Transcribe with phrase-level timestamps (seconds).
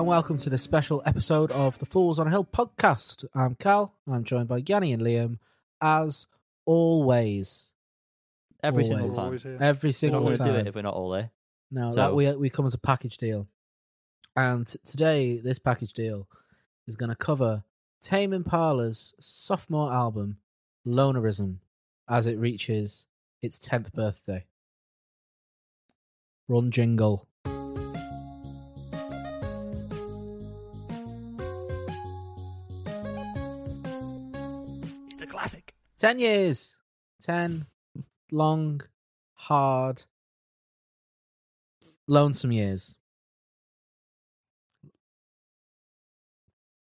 [0.00, 3.26] Hello and welcome to this special episode of the Fools on a Hill podcast.
[3.34, 3.92] I'm Cal.
[4.10, 5.36] I'm joined by Yanni and Liam,
[5.82, 6.26] as
[6.64, 7.72] always.
[8.62, 8.88] Every Always.
[8.98, 9.24] single time.
[9.26, 9.58] Always here.
[9.60, 10.56] Every We're not single going to do time.
[10.60, 11.30] it if we're not all there.
[11.70, 13.46] No, So- that we we come as a package deal.
[14.34, 16.26] And today, this package deal
[16.86, 17.64] is going to cover
[18.00, 20.38] Tame Impala's sophomore album,
[20.86, 21.56] Lonerism,
[22.08, 23.04] as it reaches
[23.42, 24.46] its 10th birthday.
[26.48, 27.28] Run jingle.
[36.00, 36.76] 10 years.
[37.22, 37.66] 10
[38.32, 38.80] long,
[39.34, 40.04] hard,
[42.08, 42.96] lonesome years.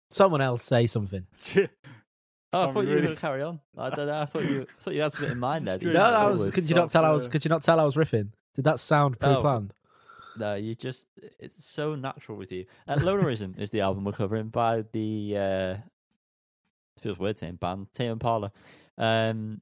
[0.09, 1.27] Someone else say something.
[2.55, 3.59] Oh, I thought you were going to carry on.
[3.75, 4.21] I don't know.
[4.21, 5.79] I thought you, I thought you had something in mind there.
[5.81, 6.39] No, that was.
[6.39, 7.27] was Could you not tell I was?
[7.27, 8.27] Could you not tell I was riffing?
[8.53, 9.33] Did that sound Oh.
[9.33, 9.73] pre-planned?
[10.37, 11.07] No, you just,
[11.39, 12.67] it's so natural with you.
[12.87, 15.77] Uh, Lonerism is the album we're covering by the, uh,
[17.03, 18.51] feels weird saying band, Tame Impala.
[18.97, 19.61] Um,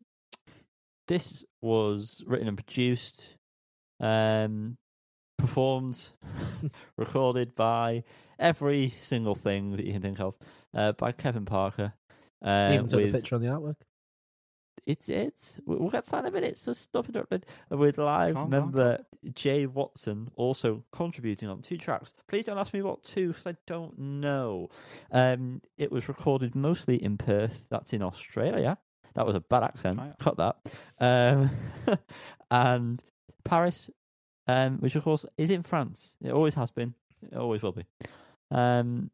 [1.08, 3.36] this was written and produced,
[4.00, 4.78] um,
[5.38, 6.10] performed,
[6.98, 8.04] recorded by
[8.40, 10.36] every single thing that you can think of,
[10.74, 11.94] uh, by Kevin Parker.
[12.44, 13.76] Uh, Even took with the picture on the artwork.
[14.86, 16.58] It's it's we- we'll get to that in a minute.
[16.58, 17.44] So stop interrupting.
[17.70, 22.14] With live Calm down, member Jay Watson also contributing on two tracks.
[22.28, 24.70] Please don't ask me what two because I don't know.
[25.12, 27.68] Um, it was recorded mostly in Perth.
[27.70, 28.78] That's in Australia.
[29.14, 30.00] That was a bad accent.
[30.20, 30.56] Cut that.
[31.00, 31.50] Um,
[32.52, 33.04] and
[33.44, 33.90] Paris,
[34.48, 36.16] um, which of course is in France.
[36.24, 36.94] It always has been.
[37.32, 37.86] It always will be.
[38.50, 39.12] Um,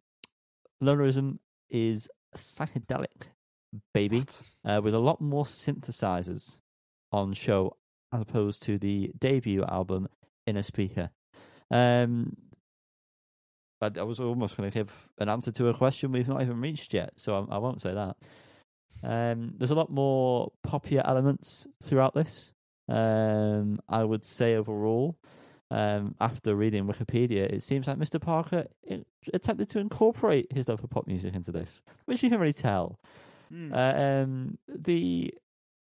[0.83, 3.27] Lonerism is psychedelic,
[3.93, 4.23] baby
[4.65, 6.57] uh, with a lot more synthesizers
[7.11, 7.75] on show
[8.13, 10.07] as opposed to the debut album
[10.47, 11.09] Innerspeaker.
[11.69, 12.37] Um,
[13.81, 16.61] I, I was almost going to give an answer to a question we've not even
[16.61, 18.15] reached yet, so I, I won't say that.
[19.03, 22.51] Um, there's a lot more poppier elements throughout this.
[22.89, 25.17] Um, I would say overall,
[25.69, 28.19] um, after reading Wikipedia, it seems like Mr.
[28.19, 28.67] Parker
[29.33, 32.99] attempted to incorporate his love for pop music into this, which you can really tell.
[33.49, 33.73] Hmm.
[33.73, 35.33] Uh, um, the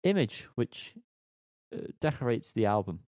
[0.04, 0.94] image which
[1.74, 3.00] uh, decorates the album,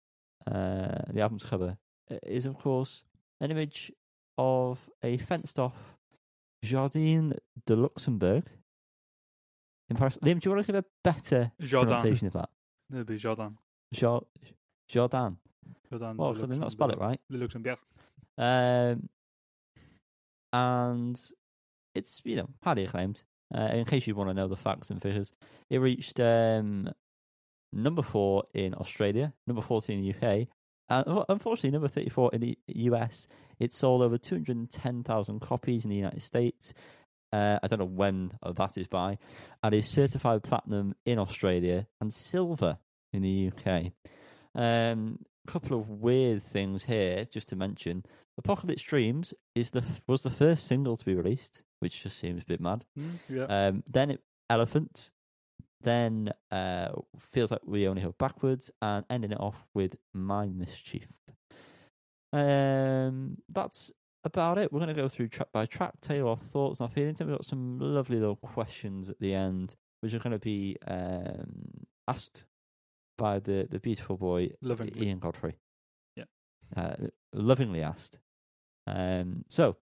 [0.46, 1.76] uh, the album's cover,
[2.10, 3.04] uh, is of course
[3.40, 3.92] an image
[4.38, 5.96] of a fenced-off
[6.62, 7.34] Jardin
[7.66, 8.44] de Luxembourg
[9.88, 10.18] in Paris.
[10.22, 11.88] Liam, do you want to give a better Jordan.
[11.94, 12.50] pronunciation of that?
[12.90, 13.58] It'll be Jordan.
[13.92, 14.22] Jar-
[14.88, 15.36] Jardin.
[15.88, 16.16] Jordan.
[16.16, 17.20] Well, they not spell it right?
[17.28, 17.78] Luxembourg.
[18.38, 19.08] Um,
[20.52, 21.20] and
[21.94, 23.22] it's you know highly acclaimed.
[23.54, 25.32] Uh, in case you want to know the facts and figures,
[25.68, 26.90] it reached um,
[27.72, 30.48] number four in Australia, number fourteen in the UK,
[30.88, 33.26] and unfortunately number thirty-four in the US.
[33.58, 36.72] It sold over two hundred ten thousand copies in the United States.
[37.32, 39.18] Uh, I don't know when that is by,
[39.62, 42.78] and is certified platinum in Australia and silver
[43.12, 43.92] in the UK.
[44.54, 48.04] Um, couple of weird things here, just to mention.
[48.38, 52.46] Apocalypse Dreams is the was the first single to be released, which just seems a
[52.46, 52.84] bit mad.
[52.96, 53.44] Hmm, Yeah.
[53.44, 55.10] Um, then it, Elephant,
[55.82, 61.06] then uh, feels like we only have backwards, and ending it off with Mind Mischief.
[62.32, 63.90] Um, that's
[64.24, 64.72] about it.
[64.72, 67.20] We're going to go through track by track, tell you our thoughts and our feelings.
[67.20, 70.76] And we've got some lovely little questions at the end, which are going to be
[70.86, 72.44] um, asked
[73.18, 75.06] by the, the beautiful boy Lovingly.
[75.08, 75.56] Ian Godfrey.
[76.16, 76.24] Yeah.
[76.76, 76.94] Uh,
[77.32, 78.18] lovingly asked.
[78.86, 79.76] Um, so,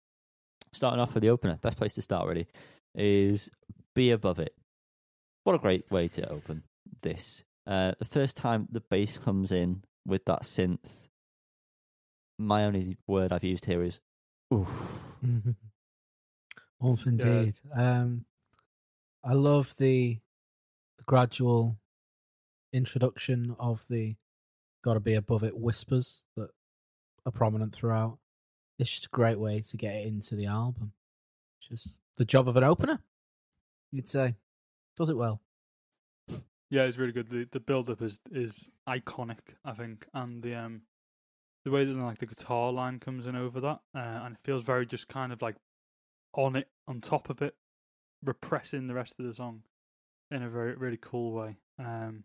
[0.73, 2.47] starting off with the opener, best place to start really
[2.95, 3.50] is
[3.94, 4.53] Be Above It.
[5.44, 6.63] What a great way to open
[7.01, 7.44] this.
[7.66, 10.89] Uh, the first time the bass comes in with that synth,
[12.38, 14.00] my only word I've used here is
[14.53, 14.69] oof.
[16.86, 17.56] Oof, indeed.
[17.75, 18.25] Um,
[19.24, 20.19] I love the,
[20.97, 21.80] the gradual
[22.71, 24.15] introduction of the
[24.83, 26.50] "got to be above it" whispers that
[27.25, 28.19] are prominent throughout.
[28.79, 30.91] It's just a great way to get it into the album.
[31.68, 33.00] Just the job of an opener,
[33.91, 34.35] you'd say.
[34.95, 35.41] Does it well.
[36.69, 37.29] Yeah, it's really good.
[37.29, 40.81] The the build up is is iconic, I think, and the um
[41.63, 44.63] the way that like the guitar line comes in over that, uh, and it feels
[44.63, 45.56] very just kind of like
[46.33, 47.56] on it, on top of it,
[48.24, 49.63] repressing the rest of the song
[50.29, 51.57] in a very really cool way.
[51.79, 52.24] Um,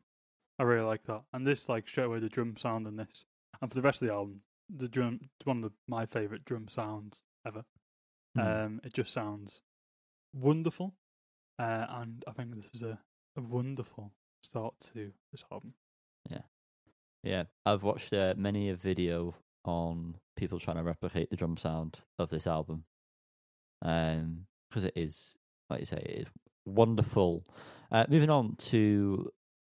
[0.58, 3.24] I really like that, and this like straight away the drum sound in this,
[3.60, 4.40] and for the rest of the album,
[4.74, 7.64] the drum it's one of the, my favorite drum sounds ever.
[8.34, 8.40] Hmm.
[8.40, 9.62] Um, it just sounds
[10.32, 10.94] wonderful,
[11.58, 12.98] uh, and I think this is a,
[13.36, 15.74] a wonderful start to this album.
[16.30, 16.42] Yeah,
[17.22, 19.34] yeah, I've watched uh, many a video
[19.64, 22.84] on people trying to replicate the drum sound of this album,
[23.82, 25.34] um, because it is,
[25.68, 26.26] like you say, it is
[26.64, 27.44] wonderful.
[27.90, 29.30] Uh, moving on to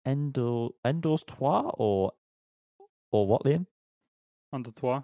[0.05, 2.11] Endor Endor's Trois or
[3.11, 3.65] or what, Liam?
[4.53, 5.01] Under toi.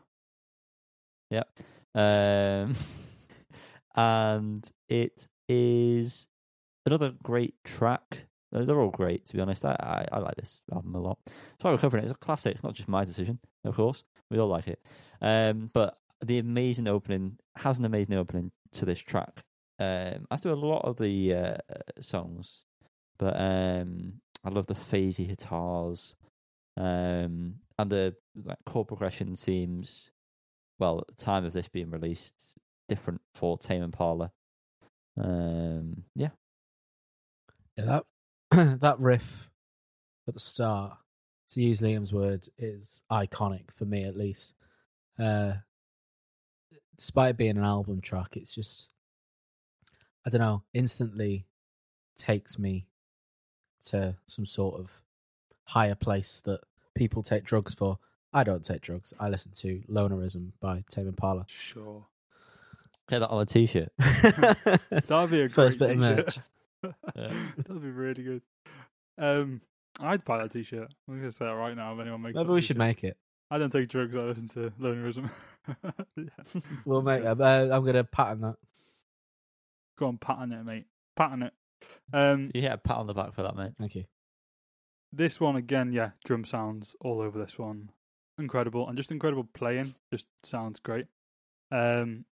[1.95, 2.73] Um,
[3.95, 6.27] and it is
[6.85, 8.27] another great track.
[8.51, 9.65] They're all great, to be honest.
[9.65, 11.19] I, I, I like this album a lot.
[11.61, 12.05] Why we're covering it.
[12.05, 12.55] It's a classic.
[12.55, 14.03] It's not just my decision, of course.
[14.31, 14.81] We all like it.
[15.21, 19.43] Um, but the amazing opening has an amazing opening to this track.
[19.79, 21.57] Um, as do a lot of the uh,
[22.01, 22.61] songs,
[23.17, 26.15] but um, I love the phasey guitars,
[26.75, 30.11] um, and the like chord progression seems
[30.79, 32.35] well at the time of this being released
[32.89, 34.31] different for Tame Impala.
[35.17, 36.29] Um, yeah,
[37.77, 38.01] Yeah,
[38.51, 39.49] that that riff
[40.27, 40.97] at the start,
[41.51, 44.53] to use Liam's word, is iconic for me at least.
[45.17, 45.53] Uh,
[46.97, 48.93] despite being an album track, it's just
[50.27, 51.45] I don't know, instantly
[52.17, 52.87] takes me
[53.85, 55.01] to some sort of
[55.63, 56.59] higher place that
[56.95, 57.99] people take drugs for.
[58.33, 59.13] I don't take drugs.
[59.19, 61.45] I listen to Lonerism by Tame Impala.
[61.47, 62.05] Sure.
[63.09, 63.89] get that on a t-shirt.
[63.97, 66.39] That'd be a First great bit t-shirt.
[67.15, 67.33] Yeah.
[67.57, 68.41] That'd be really good.
[69.17, 69.61] Um,
[69.99, 70.93] I'd buy that t-shirt.
[71.09, 71.93] I'm gonna say that right now.
[71.93, 73.17] If anyone makes, Maybe that we should make it.
[73.51, 74.15] I don't take drugs.
[74.15, 75.29] I listen to lonerism.
[76.15, 76.61] Yeah.
[76.85, 77.23] We'll make.
[77.23, 77.69] do Uh.
[77.75, 78.55] I'm gonna pattern that.
[79.97, 80.85] Go on, pattern it, mate.
[81.17, 81.53] Pattern it.
[82.13, 83.73] Um, You get a pat on the back for that, mate.
[83.77, 84.05] Thank you.
[85.11, 87.91] This one again, yeah, drum sounds all over this one.
[88.37, 89.95] Incredible and just incredible playing.
[90.11, 91.07] Just sounds great.
[91.71, 92.25] Um,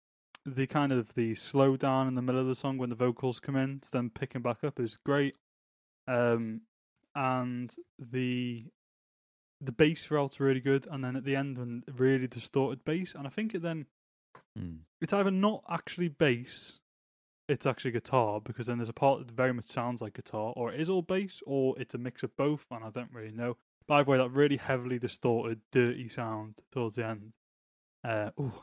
[0.45, 3.39] the kind of the slow down in the middle of the song when the vocals
[3.39, 5.35] come in, to then picking back up is great.
[6.07, 6.61] Um,
[7.15, 8.65] and the
[9.59, 13.25] the bass throughout's really good, and then at the end when really distorted bass, and
[13.27, 13.87] I think it then
[14.57, 14.79] Mm.
[15.01, 16.79] it's either not actually bass,
[17.47, 20.71] it's actually guitar, because then there's a part that very much sounds like guitar, or
[20.71, 23.57] it is all bass, or it's a mix of both, and I don't really know.
[23.87, 27.33] By the way, that really heavily distorted, dirty sound towards the end.
[28.03, 28.53] Uh, ooh.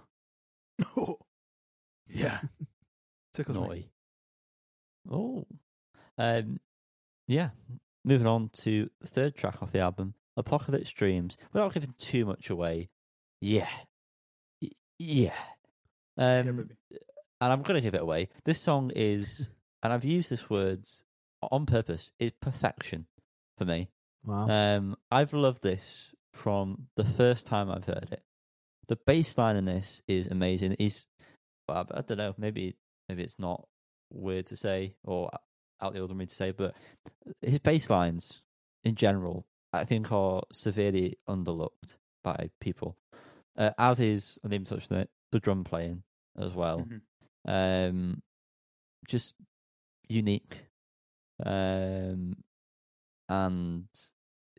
[0.97, 1.19] oh.
[2.07, 2.41] Yeah.
[3.33, 3.89] Tickles me.
[5.11, 5.47] Oh.
[6.19, 6.61] Um,
[7.27, 7.49] yeah.
[8.05, 11.39] Moving on to the third track off the album, Apocalypse Dreams.
[11.55, 12.91] Without giving too much away,
[13.41, 13.71] yeah.
[14.61, 14.69] Yeah.
[16.17, 16.75] Yeah, Um, baby.
[17.41, 18.29] And I'm going to give it away.
[18.45, 19.51] This song is,
[19.83, 21.03] and I've used this words
[21.43, 23.07] on purpose, is perfection
[23.59, 23.91] for me.
[24.25, 24.49] Wow.
[24.49, 28.23] Um, I've loved this from the first time I've heard it.
[28.89, 30.75] The bass line in this is amazing.
[30.75, 31.07] Is
[31.69, 32.35] well, I, don't know.
[32.37, 32.77] Maybe
[33.09, 33.67] maybe it's not
[34.11, 35.31] weird to say or
[35.81, 36.75] out the ordinary to say, but
[37.41, 38.43] his bass lines
[38.85, 42.97] in general, I think, are severely underlooked by people.
[43.57, 46.03] Uh, as is, I didn't even touch on it, the drum playing
[46.39, 47.01] as well Mhm.
[47.47, 48.23] Um,
[49.09, 49.35] just
[50.09, 50.59] unique,
[51.45, 52.37] um,
[53.29, 53.85] and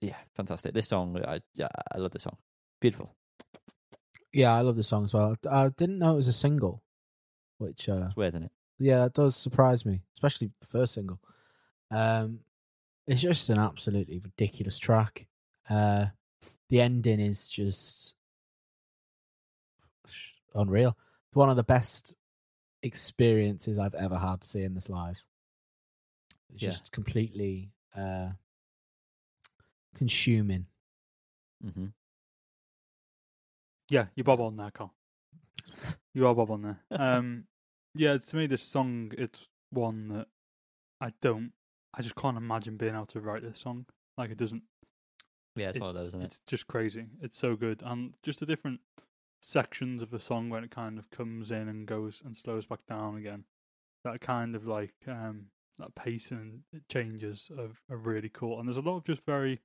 [0.02, 0.74] yeah, fantastic.
[0.74, 2.38] This song, I yeah, I love this song.
[2.82, 3.16] Beautiful.
[4.34, 5.36] yeah, I love the song as well.
[5.50, 6.84] I didn't know it was a single,
[7.58, 8.52] which uh, It's weird, isn't it?
[8.80, 11.20] yeah, that does surprise me, especially the first single.
[11.92, 12.40] Um,
[13.08, 15.28] it's just an absolutely ridiculous track.
[15.70, 16.08] Uh,
[16.70, 18.16] the ending is just
[20.54, 20.98] unreal.
[21.34, 22.16] One of the best
[22.86, 25.24] experiences I've ever had seeing this live.
[26.54, 26.70] It's Yeah.
[26.70, 28.30] just completely uh,
[29.96, 30.68] consuming.
[31.66, 31.88] Mm-hmm.
[33.90, 34.94] Yeah, you bob on there, Carl.
[36.14, 36.80] You are bob on there.
[36.92, 37.44] Um,
[37.94, 40.28] yeah, to me, this song it's one that
[41.02, 41.52] I don't.
[41.94, 43.86] I just can't imagine being able to write this song.
[44.18, 44.64] Like it doesn't.
[45.58, 46.26] Yeah, it's It- one of those, isn't it?
[46.26, 47.08] It's just crazy.
[47.22, 48.80] It's so good, and just the different
[49.46, 52.80] sections of the song when it kind of comes in and goes and slows back
[52.88, 53.44] down again.
[54.04, 55.48] That kind of like um
[55.78, 59.62] that pacing changes are, are really cool, and there's a lot of just very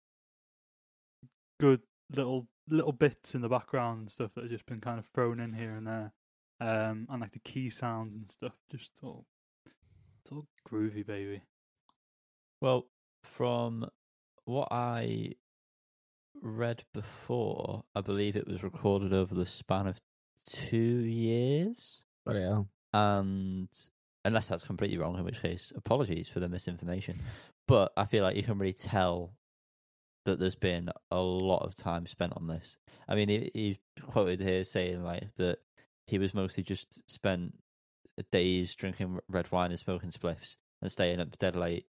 [1.58, 1.80] good
[2.14, 5.40] little little bits in the background and stuff that have just been kind of thrown
[5.40, 6.12] in here and there,
[6.60, 8.54] um, and like the key sounds and stuff.
[8.70, 9.25] Just all
[10.22, 11.42] it's all groovy, baby.
[12.60, 12.87] Well,
[13.22, 13.88] from
[14.44, 15.34] what I
[16.40, 20.00] read before, I believe it was recorded over the span of
[20.47, 22.04] two years.
[22.25, 23.68] But yeah, and
[24.25, 27.18] unless that's completely wrong, in which case, apologies for the misinformation.
[27.66, 29.32] But I feel like you can really tell
[30.25, 32.76] that there's been a lot of time spent on this.
[33.09, 35.59] I mean, he, he quoted here saying like that
[36.06, 37.54] he was mostly just spent
[38.30, 41.87] days drinking red wine and smoking spliffs and staying up dead late.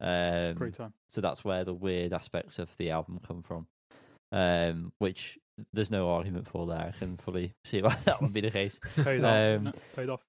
[0.00, 0.92] Um, Great time.
[1.08, 3.66] so that's where the weird aspects of the album come from,
[4.34, 5.38] um, which
[5.72, 6.88] there's no argument for that.
[6.88, 8.78] I can fully see why that would be the case.
[8.96, 9.32] Paid off.
[9.32, 10.24] Um, no, paid off.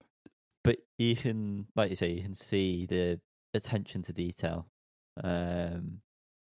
[0.64, 3.20] But you can, like you say, you can see the
[3.54, 4.68] attention to detail,
[5.24, 6.02] um,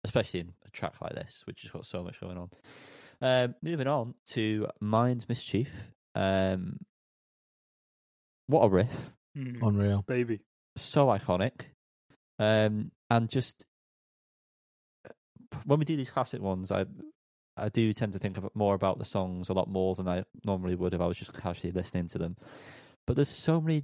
[0.03, 2.49] especially in a track like this, which has got so much going on.
[3.21, 5.69] Um, moving on to Mind Mischief.
[6.15, 6.77] Um,
[8.47, 9.11] what a riff!
[9.37, 9.61] Mm.
[9.61, 10.03] Unreal.
[10.07, 10.41] Baby.
[10.77, 11.61] so iconic.
[12.39, 13.65] Um, and just
[15.65, 16.85] when we do these classic ones, I
[17.57, 20.23] I do tend to think of more about the songs a lot more than I
[20.45, 22.37] normally would if I was just casually listening to them.
[23.05, 23.83] But there's so many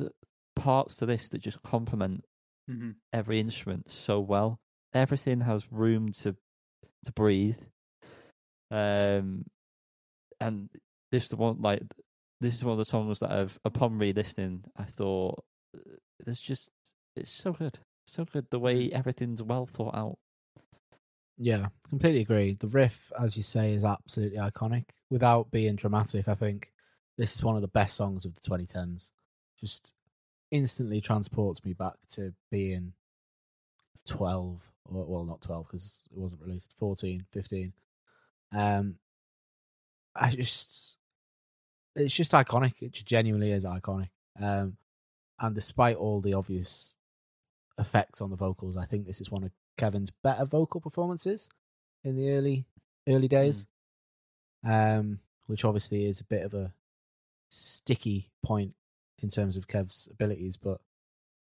[0.00, 0.06] uh,
[0.56, 2.24] parts to this that just complement
[2.68, 4.58] hmm every instrument so well.
[4.94, 6.36] Everything has room to
[7.04, 7.58] to breathe.
[8.70, 9.44] Um,
[10.40, 10.68] and
[11.10, 11.82] this is the one like
[12.40, 15.44] this is one of the songs that I've upon re-listening I thought
[15.76, 15.96] uh,
[16.26, 16.70] it's just
[17.16, 20.18] it's so good, so good the way everything's well thought out.
[21.42, 22.54] Yeah, completely agree.
[22.54, 24.84] The riff, as you say, is absolutely iconic.
[25.10, 26.72] Without being dramatic, I think
[27.18, 29.10] this is one of the best songs of the 2010s.
[29.58, 29.92] Just
[30.52, 32.92] instantly transports me back to being
[34.06, 37.72] 12, or well, not 12 because it wasn't released, 14, 15.
[38.52, 38.94] Um,
[40.14, 40.96] I just,
[41.96, 42.74] it's just iconic.
[42.82, 44.10] It genuinely is iconic.
[44.40, 44.76] Um,
[45.40, 46.94] and despite all the obvious
[47.78, 51.48] effects on the vocals, I think this is one of Kevin's better vocal performances
[52.04, 52.66] in the early
[53.08, 53.66] early days.
[54.64, 56.72] Um, which obviously is a bit of a
[57.50, 58.74] sticky point
[59.18, 60.80] in terms of Kev's abilities, but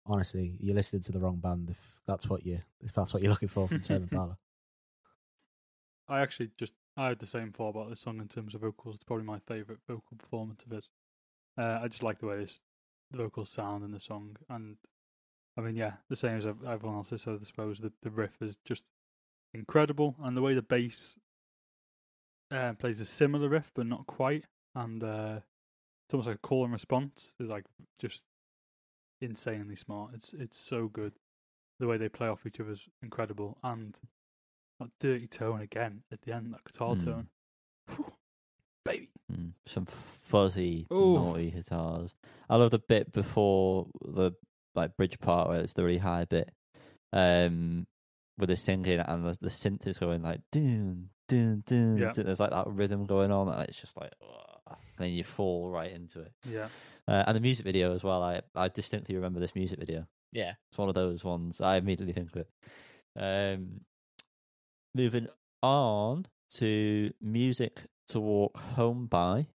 [0.05, 3.31] honestly, you're listening to the wrong band if that's what you if that's what you're
[3.31, 4.37] looking for from Tame Impala.
[6.07, 8.95] I actually just I had the same thought about this song in terms of vocals.
[8.95, 10.85] It's probably my favorite vocal performance of it.
[11.57, 12.61] Uh, I just like the way this,
[13.11, 14.77] the vocals sound in the song, and
[15.57, 17.09] I mean, yeah, the same as everyone else.
[17.15, 18.85] So I suppose the the riff is just
[19.53, 21.17] incredible, and the way the bass
[22.51, 24.45] uh, plays a similar riff but not quite,
[24.75, 25.39] and uh,
[26.05, 27.65] it's almost like a call and response is like
[27.99, 28.23] just
[29.19, 30.11] insanely smart.
[30.13, 31.13] It's it's so good.
[31.79, 33.95] The way they play off each other is incredible, and
[34.79, 37.03] that dirty tone again at the end, that guitar Mm.
[37.05, 37.27] tone,
[37.95, 38.13] Whew,
[38.85, 39.09] baby.
[39.31, 41.15] Mm, some fuzzy, Ooh.
[41.15, 42.15] naughty guitars.
[42.49, 44.31] I love the bit before the
[44.77, 46.49] like bridge part where it's the really high bit,
[47.11, 47.85] um,
[48.37, 51.97] with the singing and the, the synth is going like doon doon doon.
[51.97, 52.11] Yeah.
[52.13, 52.25] doon.
[52.25, 55.69] There's like that rhythm going on, and it's just like, ugh, and then you fall
[55.69, 56.31] right into it.
[56.49, 56.67] Yeah,
[57.07, 58.21] Uh, and the music video as well.
[58.23, 60.07] I I distinctly remember this music video.
[60.31, 60.53] Yeah.
[60.71, 62.49] It's one of those ones I immediately think of it.
[63.15, 63.81] Um,
[64.93, 65.27] moving
[65.63, 69.47] on to music to walk home by.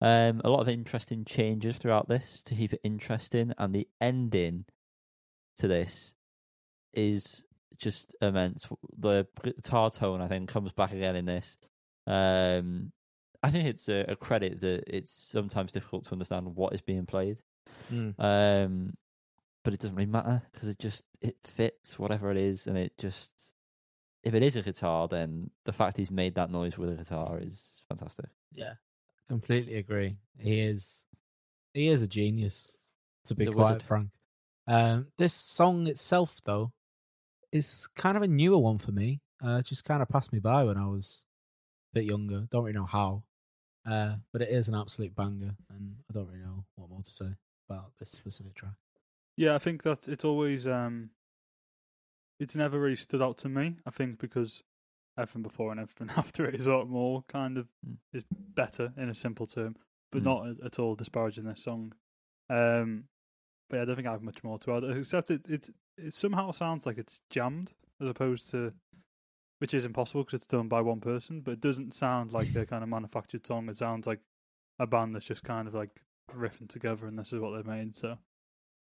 [0.00, 4.66] Um, a lot of interesting changes throughout this to keep it interesting, and the ending
[5.58, 6.14] to this
[6.92, 7.44] is
[7.78, 8.66] just immense.
[8.98, 11.56] The guitar tone, I think, comes back again in this.
[12.06, 12.92] Um,
[13.42, 17.06] I think it's a, a credit that it's sometimes difficult to understand what is being
[17.06, 17.38] played.
[17.92, 18.14] Mm.
[18.18, 18.94] Um,
[19.64, 22.92] but it doesn't really matter because it just it fits whatever it is, and it
[22.98, 23.32] just
[24.22, 27.38] if it is a guitar, then the fact he's made that noise with a guitar
[27.40, 28.26] is fantastic.
[28.52, 28.74] Yeah,
[29.28, 30.16] completely agree.
[30.38, 31.04] He is
[31.72, 32.78] he is a genius.
[33.26, 33.82] To be quite wizard.
[33.82, 34.08] frank,
[34.68, 36.72] um, this song itself though
[37.50, 39.20] is kind of a newer one for me.
[39.44, 41.24] Uh, it just kind of passed me by when I was
[41.92, 42.46] a bit younger.
[42.52, 43.24] Don't really know how,
[43.84, 47.10] uh, but it is an absolute banger, and I don't really know what more to
[47.10, 47.30] say
[47.68, 48.74] about this specific track.
[49.36, 49.56] yeah.
[49.56, 51.10] I think that it's always um,
[52.38, 53.76] it's never really stood out to me.
[53.84, 54.62] I think because
[55.18, 57.96] everything before and everything after it is a lot more kind of Mm.
[58.12, 59.76] is better in a simple term,
[60.12, 60.24] but Mm.
[60.24, 61.92] not at, at all disparaging this song.
[62.50, 63.08] Um,
[63.68, 66.14] but yeah, I don't think I have much more to add, except it it it
[66.14, 68.72] somehow sounds like it's jammed as opposed to,
[69.58, 71.40] which is impossible because it's done by one person.
[71.40, 73.68] But it doesn't sound like a kind of manufactured song.
[73.68, 74.20] It sounds like
[74.78, 75.90] a band that's just kind of like
[76.34, 77.96] riffing together, and this is what they made.
[77.96, 78.18] So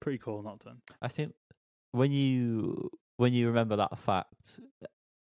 [0.02, 0.82] pretty cool, not done.
[1.02, 1.34] I think
[1.92, 4.60] when you when you remember that fact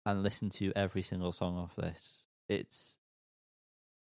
[0.04, 2.97] and listen to every single song off this, it's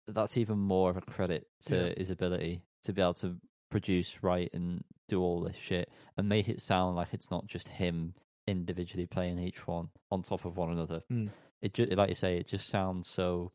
[0.08, 1.94] that's even more of a credit to Yeah.
[1.98, 3.38] his ability to be able to
[3.70, 7.68] produce, write, and do all this shit and make it sound like it's not just
[7.70, 8.14] him
[8.48, 11.02] individually playing each one on top of one another.
[11.12, 11.30] Mm.
[11.62, 13.52] It just like you say, it just sounds so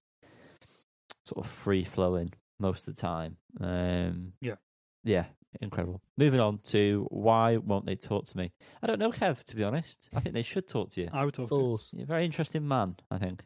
[1.25, 3.37] sort of free flowing most of the time.
[3.61, 4.57] Um, Yeah.
[5.05, 5.27] yeah,
[5.61, 6.01] incredible.
[6.17, 8.53] Moving on to why won't they talk to me?
[8.83, 9.45] I don't know, Kev.
[9.45, 11.09] To be honest, I think they should talk to you.
[11.13, 11.55] I would talk to.
[11.55, 11.91] Fools.
[11.95, 13.45] You're a very interesting man, I think.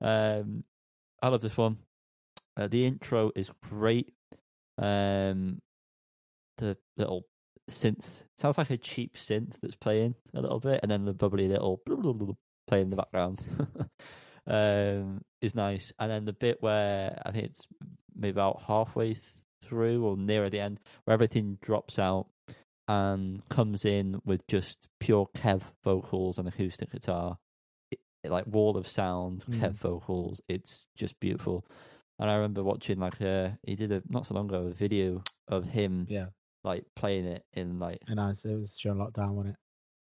[0.00, 0.64] Um,
[1.22, 1.78] I love this one.
[2.56, 4.12] Uh, the intro is great.
[4.78, 5.60] Um,
[6.58, 7.26] the little
[7.70, 8.04] synth
[8.36, 11.80] sounds like a cheap synth that's playing a little bit, and then the bubbly little
[12.66, 13.44] play in the background.
[14.46, 15.92] um, is nice.
[15.98, 17.66] And then the bit where I think it's
[18.14, 19.16] maybe about halfway
[19.62, 22.26] through or nearer the end, where everything drops out
[22.88, 27.38] and comes in with just pure Kev vocals and acoustic guitar,
[27.90, 29.78] it, like wall of sound, Kev Mm.
[29.78, 30.40] vocals.
[30.48, 31.64] It's just beautiful.
[32.18, 35.22] And I remember watching like a he did a not so long ago a video
[35.48, 36.26] of him Yeah,
[36.64, 39.56] like playing it in like and I, it was during lockdown, wasn't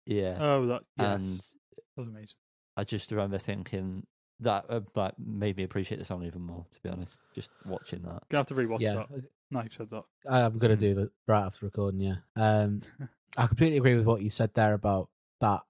[0.06, 0.14] it?
[0.14, 2.38] yeah, Oh, that yes, and that was amazing.
[2.78, 4.06] I just remember thinking
[4.42, 6.66] that uh, like made me appreciate the song even more.
[6.72, 8.24] To be honest, just watching that.
[8.30, 9.08] Gonna have to rewatch yeah, that.
[9.52, 10.04] Now you've said that.
[10.30, 10.80] I'm gonna Mm.
[10.80, 12.02] do that right after recording.
[12.02, 12.82] Yeah, um,
[13.38, 15.10] I completely agree with what you said there about
[15.42, 15.62] that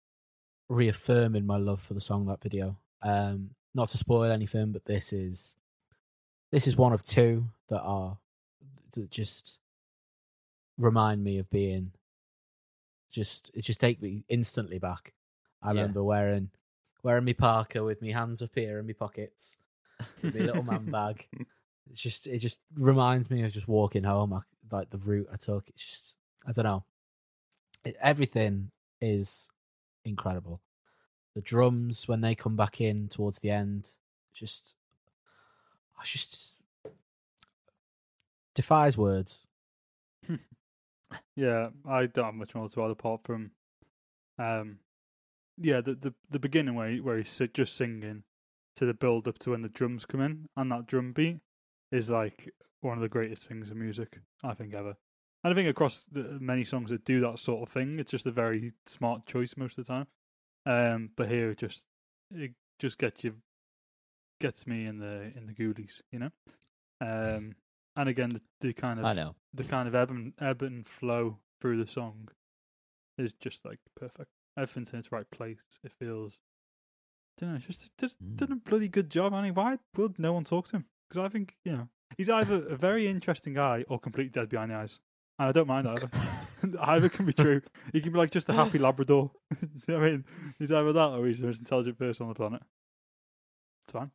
[0.70, 2.26] reaffirming my love for the song.
[2.28, 2.78] That video.
[3.02, 5.56] Um, not to spoil anything, but this is
[6.52, 8.18] this is one of two that are
[8.94, 9.60] that just
[10.78, 11.92] remind me of being
[13.12, 15.14] just it just take me instantly back.
[15.62, 15.82] I Yeah.
[15.82, 16.52] remember wearing
[17.04, 19.58] wearing my parka with my hands up here in my pockets,
[20.24, 21.28] with my little man bag.
[21.92, 24.40] It's just it just reminds me of just walking home, I,
[24.72, 25.70] like the route I took.
[25.70, 26.16] It's just
[26.48, 26.84] I don't know.
[27.84, 29.50] It, everything is
[30.04, 30.62] incredible.
[31.36, 33.90] The drums when they come back in towards the end,
[34.34, 34.76] just
[36.00, 36.56] I just
[38.54, 39.46] defies words.
[41.36, 43.52] Yeah, I don't have much more to add apart from,
[44.40, 44.80] um,
[45.58, 48.24] yeah, the the the beginning where he, where he's just singing
[48.76, 51.40] to the build up to when the drums come in and that drum beat
[51.96, 52.50] is like
[52.82, 54.96] one of the greatest things in music I think ever.
[55.44, 58.26] And I think across the many songs that do that sort of thing, it's just
[58.26, 60.08] a very smart choice most of the time.
[60.66, 61.86] Um, but here it just
[62.34, 63.36] it just gets you
[64.42, 66.32] gets me in the in the goodies, you know.
[67.02, 67.56] Um,
[67.96, 69.36] and again the, the kind of I know.
[69.54, 72.30] the kind of ebb and, ebb and flow through the song
[73.18, 74.30] is just like perfect.
[74.58, 75.60] Everything's in its right place.
[75.84, 76.40] It feels,
[77.40, 78.38] don't know, just did, Mm.
[78.38, 79.34] did a bloody good job.
[79.34, 80.86] I mean, why would no one talk to him?
[81.10, 81.88] Because I think you know
[82.18, 85.00] he's either a very interesting guy or completely dead behind the eyes,
[85.40, 86.10] and I don't mind either.
[86.82, 87.62] either can be true.
[87.94, 89.32] He can be like just a happy Labrador.
[89.88, 90.26] You know I mean,
[90.58, 92.62] he's either that or he's the most intelligent person on the planet.
[93.86, 94.12] It's fine.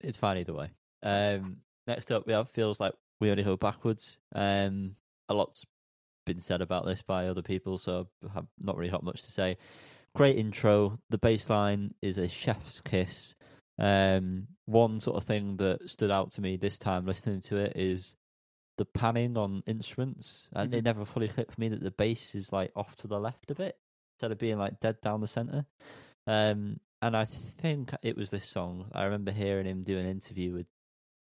[0.00, 0.70] It's fine either way.
[1.02, 4.18] Um, next up, we have feels like we only go backwards.
[4.34, 4.96] Um,
[5.28, 5.64] a lot's
[6.26, 9.32] been said about this by other people, so I have not really got much to
[9.32, 9.56] say.
[10.14, 10.98] Great intro.
[11.10, 13.34] The bass line is a chef's kiss.
[13.78, 17.74] Um, one sort of thing that stood out to me this time listening to it
[17.76, 18.16] is
[18.76, 20.84] the panning on instruments, and it Mhm.
[20.84, 23.54] never fully clicked for me that the bass is like off to the left a
[23.54, 23.78] bit
[24.14, 25.66] instead of being like dead down the center.
[26.26, 28.90] Um, and I think it was this song.
[28.92, 30.66] I remember hearing him do an interview with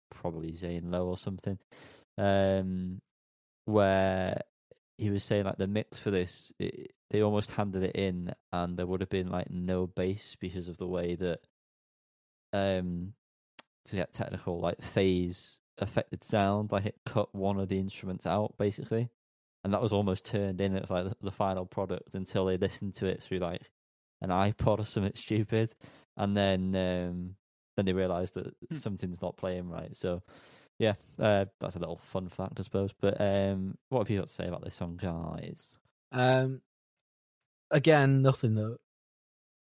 [0.09, 1.59] probably Zane Lowe or something,
[2.17, 3.01] um,
[3.65, 4.41] where
[4.97, 8.77] he was saying like the mix for this, it, they almost handed it in, and
[8.77, 11.41] there would have been like no bass because of the way that,
[12.53, 13.13] um,
[13.85, 16.71] to get technical, like phase affected sound.
[16.71, 19.09] Like it cut one of the instruments out basically,
[19.63, 20.75] and that was almost turned in.
[20.75, 23.71] It was like the, the final product until they listened to it through like
[24.21, 25.75] an iPod or something stupid,
[26.17, 27.35] and then um,
[27.75, 28.77] then they realised that Hmm.
[28.77, 29.95] something's not playing right.
[29.95, 30.21] So
[30.79, 32.93] yeah, uh, that's a little fun fact, I suppose.
[32.99, 35.77] But um, what have you got to say about this song, guys?
[36.11, 36.61] Um,
[37.71, 38.77] again, nothing that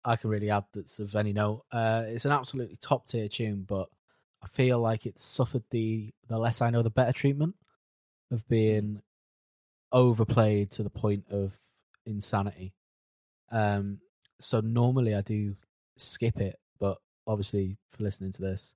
[0.05, 1.65] I can really add that's of any note.
[1.71, 3.89] Uh, it's an absolutely top tier tune, but
[4.43, 7.55] I feel like it's suffered the the less I know, the better treatment
[8.31, 9.01] of being
[9.91, 11.57] overplayed to the point of
[12.05, 12.73] insanity.
[13.51, 13.99] Um,
[14.39, 15.55] so normally I do
[15.97, 18.75] skip it, but obviously for listening to this,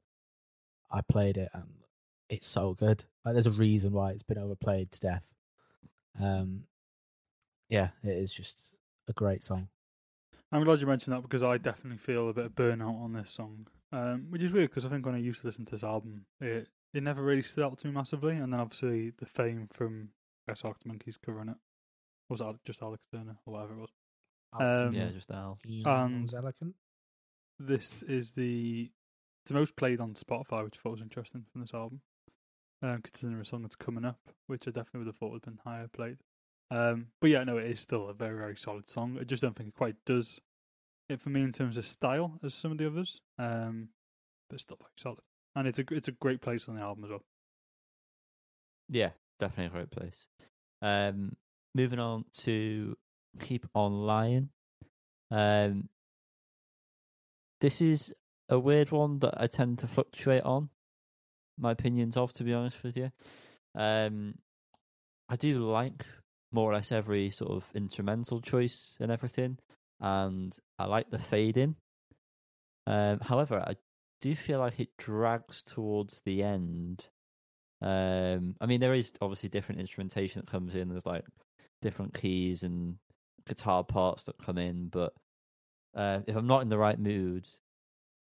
[0.91, 1.65] I played it and
[2.29, 3.05] it's so good.
[3.25, 5.23] Like, there's a reason why it's been overplayed to death.
[6.19, 6.63] Um,
[7.69, 8.73] yeah, it is just
[9.07, 9.67] a great song.
[10.51, 13.31] I'm glad you mentioned that because I definitely feel a bit of burnout on this
[13.31, 15.83] song, um, which is weird because I think when I used to listen to this
[15.83, 19.67] album, it it never really stood out to me massively, and then obviously the fame
[19.71, 20.09] from
[20.47, 21.57] Guess Arctic Monkeys covering it
[22.29, 23.89] was that just Alex Turner or whatever it was.
[24.53, 25.59] Um, yeah, just Al.
[25.85, 26.75] and- elegant.
[27.59, 28.91] This is the
[29.45, 32.01] the most played on Spotify, which I thought was interesting from this album,
[32.81, 35.53] um, considering a song that's coming up, which I definitely would have thought would have
[35.55, 36.17] been higher played.
[36.71, 39.17] Um, but yeah, no, it is still a very very solid song.
[39.19, 40.39] I just don't think it quite does
[41.10, 43.89] it for me in terms of style as some of the others, um,
[44.49, 45.19] but still very solid,
[45.55, 47.23] and it's a it's a great place on the album as well.
[48.88, 50.27] Yeah, definitely a great place.
[50.82, 51.36] Um,
[51.75, 52.95] moving on to
[53.39, 54.49] Keep on Lying.
[55.32, 55.89] Um,
[57.62, 58.13] this is
[58.47, 60.69] a weird one that I tend to fluctuate on
[61.58, 63.12] my opinions of, to be honest with you.
[63.75, 64.36] Um,
[65.27, 66.05] I do like
[66.51, 69.57] more or less every sort of instrumental choice and everything,
[69.99, 71.75] and I like the fading.
[72.88, 73.75] Um, however, I
[74.21, 77.05] do feel like it drags towards the end.
[77.81, 80.89] Um, I mean, there is obviously different instrumentation that comes in.
[80.89, 81.25] There's like
[81.81, 82.95] different keys and
[83.47, 85.13] guitar parts that come in, but
[85.95, 87.47] uh, if I'm not in the right mood,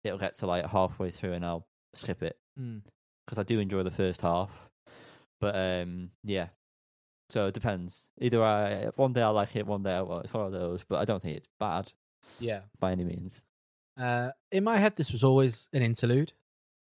[0.04, 2.82] it'll get to like halfway through and I'll skip it Mm.
[3.25, 4.49] because I do enjoy the first half.
[5.41, 6.47] But um, yeah,
[7.30, 8.08] so it depends.
[8.20, 10.26] Either I one day I like it, one day I won't.
[10.26, 10.84] It's one of those.
[10.88, 11.92] But I don't think it's bad
[12.40, 12.62] Yeah.
[12.80, 13.44] by any means.
[13.98, 16.34] Uh, in my head, this was always an interlude,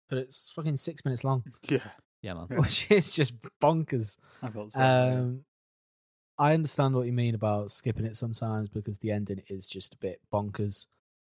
[0.09, 1.79] but it's fucking six minutes long, Yeah,
[2.23, 2.47] Yeah, man.
[2.51, 4.19] Which is just bonkers.
[4.43, 5.13] I felt the same way.
[5.13, 5.45] Um,
[6.39, 9.97] I understand what you mean about skipping it sometimes because the ending is just a
[9.97, 10.87] bit bonkers.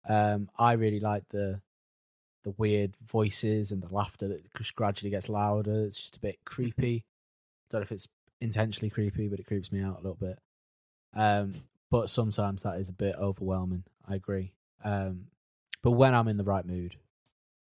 [0.09, 1.61] Um, I really like the
[2.45, 5.85] the weird voices and the laughter that just gradually gets louder.
[5.87, 7.05] It's just a bit creepy.
[7.71, 8.09] Don't know if it's
[8.42, 10.38] intentionally creepy, but it creeps me out a little bit.
[11.14, 11.52] Um,
[11.90, 13.85] but sometimes that is a bit overwhelming.
[14.09, 14.52] I agree.
[14.85, 15.26] Um,
[15.83, 16.96] but when I'm in the right mood,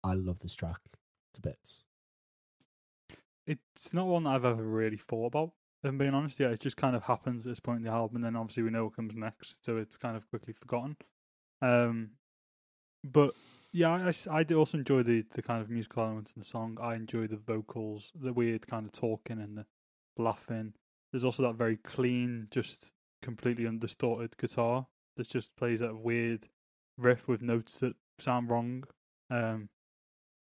[0.04, 0.80] I love this track
[1.34, 1.84] to bits.
[3.46, 5.52] it's not one that I've ever really thought about.
[5.82, 7.90] If I'm being honest, yeah, it just kind of happens at this point in the
[7.90, 10.96] album, and then obviously we know what comes next, so it's kind of quickly forgotten.
[11.62, 12.10] Um,
[13.04, 13.34] but
[13.72, 16.78] yeah, I do also enjoy the the kind of musical elements in the song.
[16.80, 19.66] I enjoy the vocals, the weird kind of talking and the
[20.18, 20.74] laughing.
[21.12, 26.48] There's also that very clean, just completely undistorted guitar that just plays that weird
[26.96, 28.84] riff with notes that sound wrong.
[29.30, 29.68] Um,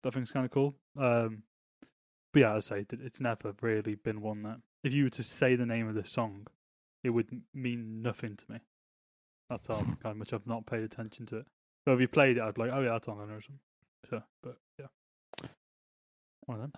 [0.04, 0.76] that I think's kind of cool.
[1.00, 1.44] Um,
[2.34, 5.24] but yeah, I say, it- it's never really been one that if you were to
[5.24, 6.48] say the name of this song,
[7.04, 8.60] it would mean nothing to me.
[9.50, 11.46] That's how kind of much I've not paid attention to it.
[11.86, 13.60] But if you played it, I'd be like, oh yeah, that's on there or something.
[14.10, 14.97] So, but yeah, one of them.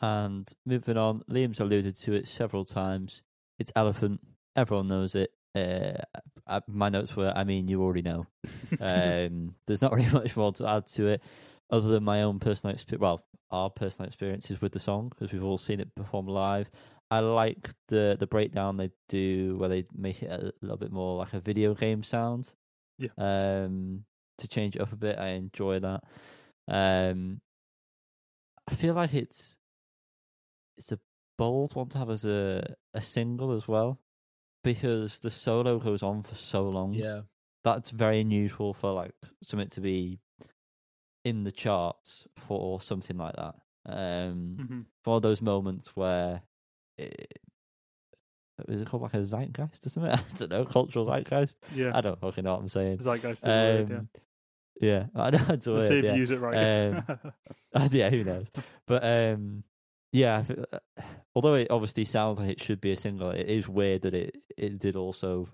[0.02, 3.22] And moving on, Liam's alluded to it several times.
[3.60, 4.22] It's Elephant.
[4.56, 5.32] Everyone knows it.
[5.56, 6.02] Uh,
[6.48, 8.26] I, my notes were, I mean, you already know.
[8.82, 11.24] Um, there's not really much more to add to it,
[11.72, 13.02] other than my own personal experience.
[13.02, 16.70] Well, our personal experiences with the song, because we've all seen it perform live.
[17.12, 21.18] I like the the breakdown they do, where they make it a little bit more
[21.18, 22.52] like a video game sound.
[23.00, 23.10] Yeah.
[23.18, 24.06] Um,
[24.38, 26.04] to change it up a bit, I enjoy that.
[26.68, 27.42] Um,
[28.68, 29.58] I feel like it's
[30.80, 31.00] it's a
[31.38, 34.00] bold one to have as a a single as well,
[34.64, 37.22] because the solo goes on for so long Yeah.
[37.64, 39.12] that's very unusual for like
[39.44, 40.20] something to be
[41.24, 43.56] in the charts for something like that.
[43.86, 44.86] Um, Mhm.
[45.04, 46.42] for those moments where
[46.98, 47.40] it,
[48.68, 50.12] is it called like a zeitgeist or something?
[50.34, 51.58] I don't know, cultural zeitgeist.
[51.74, 53.00] Yeah, I don't fucking know what I'm saying.
[53.00, 53.98] Zeitgeist is weird, yeah.
[53.98, 54.10] Um,
[54.82, 55.88] yeah, I know it's Let's weird.
[55.88, 56.14] see if yeah.
[56.14, 56.58] you use it right.
[57.76, 58.52] Um, yeah, who knows?
[58.88, 59.64] But um,
[60.12, 60.44] yeah,
[60.74, 60.80] uh,
[61.36, 64.38] although it obviously sounds like it should be a single, it is weird that it
[64.58, 65.48] it did also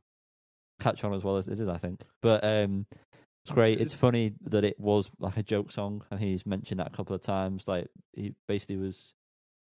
[0.79, 1.69] catch on as well as it did.
[1.69, 2.85] I think, but um,
[3.43, 3.81] it's great.
[3.81, 7.15] It's funny that it was like a joke song, and he's mentioned that a couple
[7.15, 7.67] of times.
[7.67, 9.13] Like he basically was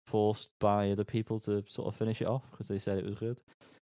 [0.07, 3.17] forced by other people to sort of finish it off because they said it was
[3.17, 3.39] good.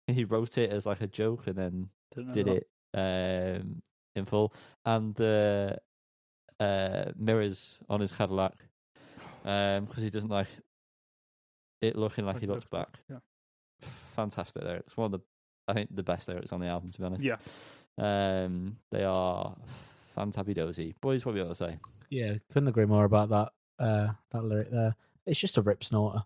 [0.06, 1.88] He wrote it as like a joke and then
[2.32, 2.64] did that.
[2.94, 3.82] it um,
[4.16, 4.54] in full,
[4.86, 5.78] and the
[6.58, 8.54] uh, mirrors on his Cadillac
[9.42, 10.48] because he doesn't like
[11.80, 12.92] it looking like, Like he looks looks back.
[12.92, 13.88] back, yeah.
[14.16, 14.86] Fantastic lyrics.
[14.88, 15.20] It's one of the,
[15.68, 16.90] I think, the best lyrics on the album.
[16.92, 17.36] To be honest, Yeah,
[17.98, 19.54] um, they are
[20.16, 20.94] fantabby dozy.
[21.00, 21.78] Boys, what we ought to say?
[22.10, 23.52] Yeah, couldn't agree more about that.
[23.78, 24.96] Uh, that lyric there.
[25.26, 26.22] It's just a rip snorter.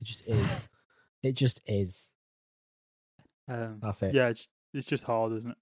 [0.00, 0.60] It just is.
[1.22, 2.12] it just is.
[3.48, 4.14] um, That's it.
[4.14, 5.56] yeah, it's it's just hard, isn't it?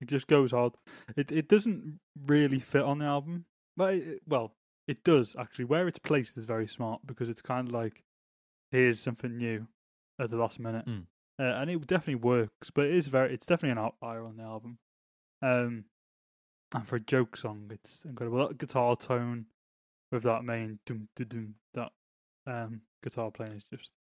[0.00, 0.74] It just goes hard.
[1.16, 4.54] It it doesn't really fit on the album, but it, well,
[4.86, 5.66] it does actually.
[5.66, 8.02] Where it's placed is very smart because it's kind of like
[8.74, 9.66] here's something new
[10.18, 11.06] at the last minute, Mm.
[11.38, 12.70] uh, and it definitely works.
[12.70, 14.78] But it is very, it's definitely an outlier on the album.
[15.42, 15.84] Um,
[16.72, 18.48] and for a joke song, it's incredible.
[18.48, 19.46] That guitar tone
[20.10, 21.92] with that main doom doom doom that
[22.46, 23.92] um guitar playing is just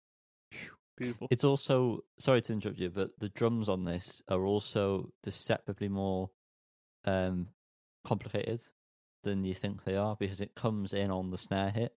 [0.50, 1.28] phew, beautiful.
[1.30, 6.30] It's also sorry to interrupt you, but the drums on this are also deceptively more
[7.04, 7.48] um,
[8.04, 8.62] complicated
[9.22, 11.94] than you think they are because it comes in on the snare hit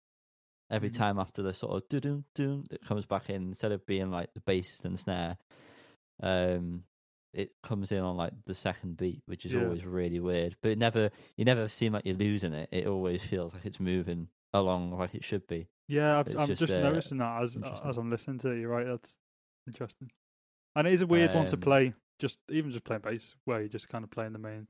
[0.69, 1.01] every Mhm.
[1.01, 4.33] time after the sort of doom doom that comes back in instead of being like
[4.33, 5.37] the bass and snare.
[6.21, 6.85] Um,
[7.33, 9.75] it comes in on like the second beat, which is Yeah.
[9.75, 10.57] always really weird.
[10.61, 12.69] But it never, you never seem like you're losing it.
[12.71, 15.69] It always feels like it's moving along like it should be.
[15.87, 18.59] Yeah, I've, i'm just, just, uh, noticing that as as I'm listening to it.
[18.59, 18.85] You're right.
[18.87, 19.17] That's
[19.67, 20.09] interesting,
[20.75, 21.95] and it is a weird one to Um, play.
[22.19, 24.67] Just even just playing bass, where you're just kind of playing the main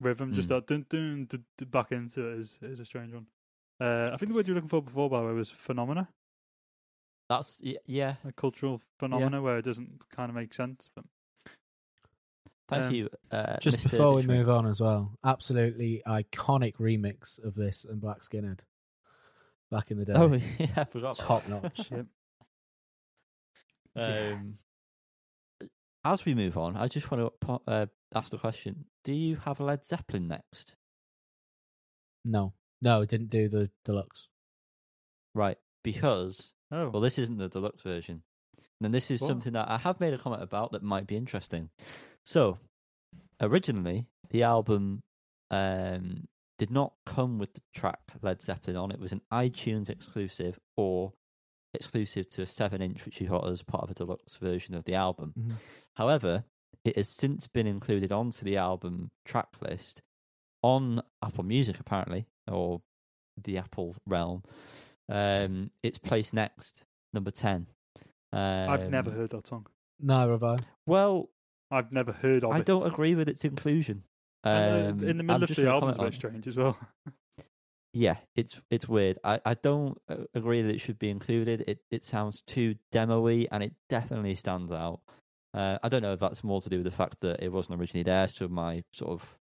[0.00, 0.32] rhythm.
[0.34, 0.50] Just Mm.
[0.50, 3.28] that dun dun, dun, dun back into it is is a strange one.
[3.82, 6.08] Uh, I think the word you were looking for before, by the way, was phenomena,
[7.28, 10.88] That's y- yeah, a cultural phenomena where it doesn't kind of make sense.
[10.94, 11.04] But
[12.68, 13.08] Thank Um, you.
[13.30, 13.90] Uh, Just Mr.
[13.90, 14.38] before we Dictionary.
[14.38, 18.60] move on as well, absolutely iconic remix of this and Black Skinhead
[19.70, 20.12] back in the day.
[20.14, 21.18] Oh yeah, I forgot.
[21.20, 21.90] about Top notch.
[21.90, 22.06] Yep.
[23.96, 24.32] that.
[24.34, 24.58] Um,
[26.04, 29.60] as we move on, I just want to uh, ask the question: Do you have
[29.60, 30.74] Led Zeppelin next?
[32.24, 34.28] No, no, it didn't do the deluxe.
[35.34, 38.22] Right, because Oh, well, this isn't the deluxe version.
[38.56, 41.16] And then this is something that I have made a comment about that might be
[41.16, 41.68] interesting.
[42.24, 42.58] So,
[43.40, 45.02] originally, the album
[45.50, 46.26] um,
[46.58, 48.90] did not come with the track Led Zeppelin on.
[48.90, 51.12] It was an iTunes exclusive or
[51.74, 54.84] exclusive to a 7 inch, which you got as part of a deluxe version of
[54.84, 55.34] the album.
[55.38, 55.56] Mhm.
[55.96, 56.44] However,
[56.84, 60.00] it has since been included onto the album track list
[60.62, 62.80] on Apple Music, apparently, or
[63.42, 64.42] the Apple realm.
[65.08, 67.66] Um, it's placed next, number 10.
[68.32, 69.66] Um, I've never heard that song.
[70.00, 70.56] Neither have I.
[70.86, 71.28] Well,
[71.70, 72.66] I've never heard of I it.
[72.66, 74.04] don't agree with its inclusion.
[74.44, 76.56] Um, in the I'm middle of the gonna album is comment very on- strange as
[76.56, 76.78] well.
[77.94, 79.18] Yeah, it's it's weird.
[79.22, 81.62] I, I don't uh, agree that it should be included.
[81.66, 85.00] It it sounds too demo-y and it definitely stands out.
[85.52, 87.78] Uh, I don't know if that's more to do with the fact that it wasn't
[87.78, 89.38] originally there, so my sort of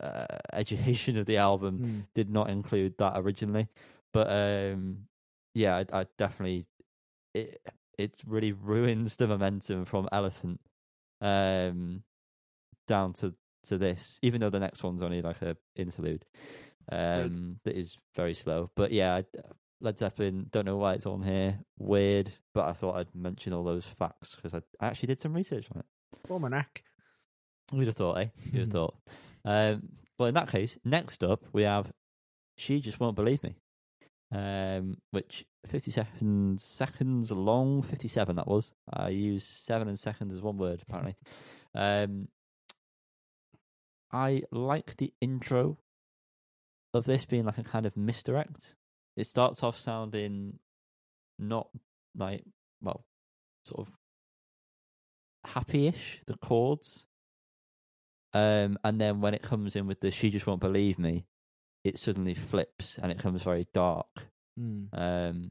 [0.00, 2.06] uh, education of the album Mm.
[2.14, 3.68] did not include that originally.
[4.12, 5.06] But um,
[5.54, 6.66] yeah, I, I definitely
[7.34, 7.60] it
[7.98, 10.60] it really ruins the momentum from Elephant
[11.20, 12.02] um,
[12.86, 16.24] down to to this, even though the next one's only like a interlude
[16.90, 18.70] um, that is very slow.
[18.74, 19.24] But yeah, I-
[19.80, 20.46] Led Zeppelin.
[20.52, 21.58] Don't know why it's on here.
[21.78, 25.32] Weird, but I thought I'd mention all those facts because I, I actually did some
[25.34, 25.86] research on it.
[26.30, 26.84] Almanac.
[27.72, 28.26] Who'd have thought, eh?
[28.52, 28.94] Who'd have thought?
[29.44, 31.92] Um, well, in that case, next up we have
[32.56, 33.56] "She Just Won't Believe Me,"
[34.30, 38.72] um, which fifty seconds seconds long, fifty seven that was.
[38.92, 41.16] I use seven and seconds as one word apparently.
[41.74, 42.28] Um,
[44.12, 45.78] I like the intro
[46.92, 48.74] of this being like a kind of misdirect.
[49.16, 50.58] It starts off sounding
[51.38, 51.68] not
[52.14, 52.44] like
[52.82, 53.04] well,
[53.64, 53.94] sort of
[55.44, 57.06] happy-ish the chords
[58.34, 61.24] um and then when it comes in with the she just won't believe me
[61.84, 64.06] it suddenly flips and it comes very dark.
[64.58, 64.88] Mm.
[64.92, 65.50] um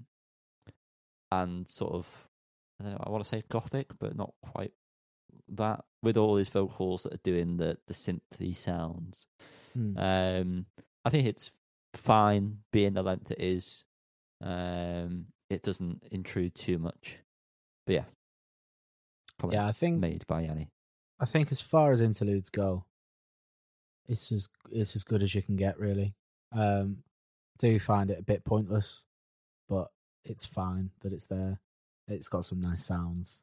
[1.32, 2.08] and sort of
[2.80, 4.74] i don't know i want to say gothic but not quite
[5.50, 9.26] that with all his vocals that are doing the the synthy sounds.
[9.78, 9.98] Mm.
[9.98, 10.65] um
[11.04, 11.52] i think it's
[11.94, 13.84] fine being the length it is.
[14.41, 17.17] Um it doesn't intrude too much.
[17.86, 18.04] But yeah.
[19.39, 20.70] Comment yeah, I think made by yanni
[21.22, 22.86] I think as far as interludes go,
[24.08, 26.16] it's as it's as good as you can get, really.
[26.52, 27.04] Um,
[27.60, 29.04] do find it a bit pointless,
[29.70, 29.90] but
[30.26, 31.60] it's fine that it's there.
[32.08, 33.40] It's got some nice sounds,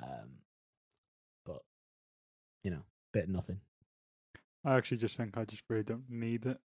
[0.00, 0.38] um,
[1.44, 1.62] but
[2.62, 3.60] you know, bit of nothing.
[4.64, 6.58] I actually just think I just really don't need it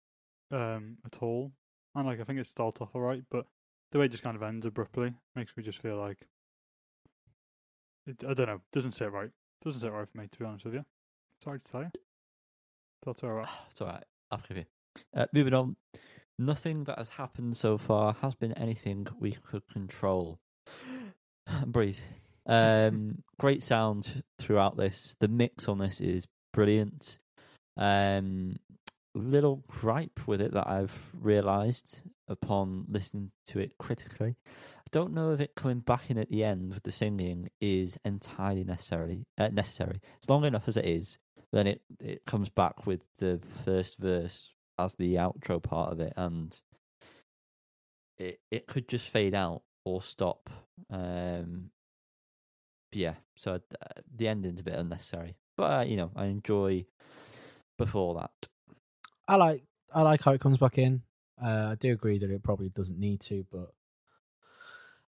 [0.51, 1.53] um, at all.
[1.95, 3.47] And like I think it starts off alright, but
[3.93, 6.27] the way it just kind of ends abruptly makes me just feel like
[8.07, 8.61] it, I don't know.
[8.73, 9.31] Doesn't sit right.
[9.63, 10.85] Doesn't sit right for me to be honest with you.
[11.43, 11.91] Sorry to tell you.
[13.07, 13.49] That's alright.
[13.71, 14.05] It's all right.
[14.31, 14.65] I'll forgive you.
[15.15, 15.77] Uh, moving on.
[16.39, 20.41] Nothing that has happened so far has been anything we could control.
[21.67, 21.99] Breathe.
[22.47, 25.15] Um, great sound throughout this.
[25.21, 27.19] The mix on this is brilliant.
[27.77, 28.57] Um,
[29.15, 34.37] little gripe with it that I've realised upon listening to it critically.
[34.93, 38.63] Don't know if it coming back in at the end with the singing is entirely
[38.63, 39.25] necessary.
[39.39, 40.01] Uh, necessary.
[40.19, 41.19] It's long enough as it is,
[41.51, 46.13] then it it comes back with the first verse as the outro part of it,
[46.17, 46.61] and
[48.19, 50.51] it it could just fade out or stop.
[50.91, 51.71] Um,
[52.93, 56.85] yeah, so uh, the ending's a bit unnecessary, but uh, you know I enjoy
[57.79, 58.49] before that.
[59.27, 61.03] I like I like how it comes back in.
[61.43, 63.73] Uh, I do agree that it probably doesn't need to, but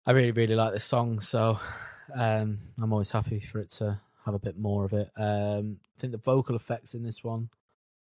[0.06, 1.58] I really really like this song, so
[2.14, 5.10] um, I'm always happy for it to have a bit more of it.
[5.16, 7.48] Um, I think the vocal effects in this one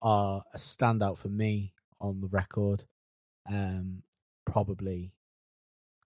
[0.01, 2.85] are a standout for me on the record.
[3.47, 4.05] Um,
[4.47, 5.13] probably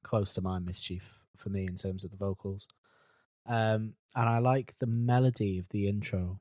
[0.03, 2.66] close to Mind Mischief for me in terms of the vocals.
[3.46, 6.40] Um, and I like the melody of the intro.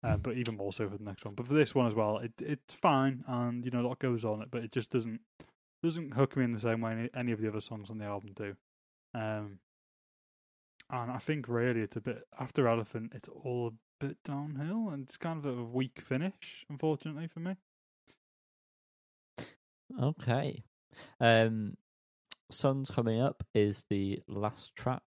[0.01, 1.33] Um, but even more so for the next one.
[1.35, 4.23] But for this one as well, it it's fine, and you know a lot goes
[4.23, 5.19] on it, but it just doesn't
[5.83, 8.05] doesn't hook me in the same way any, any of the other songs on the
[8.05, 8.55] album do.
[9.13, 9.59] Um,
[10.89, 15.03] and I think really it's a bit after Elephant, it's all a bit downhill, and
[15.03, 17.55] it's kind of a weak finish, unfortunately for me.
[20.01, 20.63] Okay.
[21.19, 21.75] Um,
[22.51, 25.03] Suns coming up is the last track.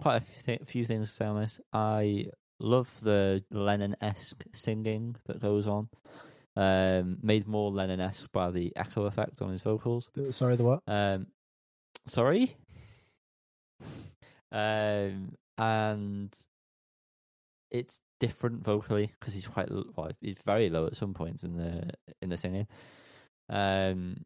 [0.00, 1.60] Quite a few, th- few things to say on this.
[1.72, 2.26] I
[2.58, 5.88] love the Lennon esque singing that goes on.
[6.56, 10.10] Um, made more Lennon esque by the echo effect on his vocals.
[10.30, 10.82] Sorry, the what?
[10.86, 11.26] Um,
[12.06, 12.56] sorry.
[14.56, 16.34] Um, and
[17.70, 21.90] it's different vocally because he's quite well, he's very low at some points in the
[22.22, 22.66] in the singing.
[23.50, 24.24] Um,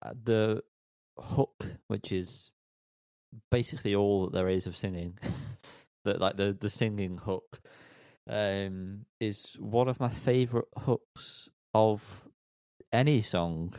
[0.00, 0.62] uh, the
[1.18, 2.52] hook, which is
[3.50, 5.18] basically all that there is of singing,
[6.04, 7.60] that like the the singing hook,
[8.28, 12.28] um, is one of my favorite hooks of
[12.92, 13.74] any song.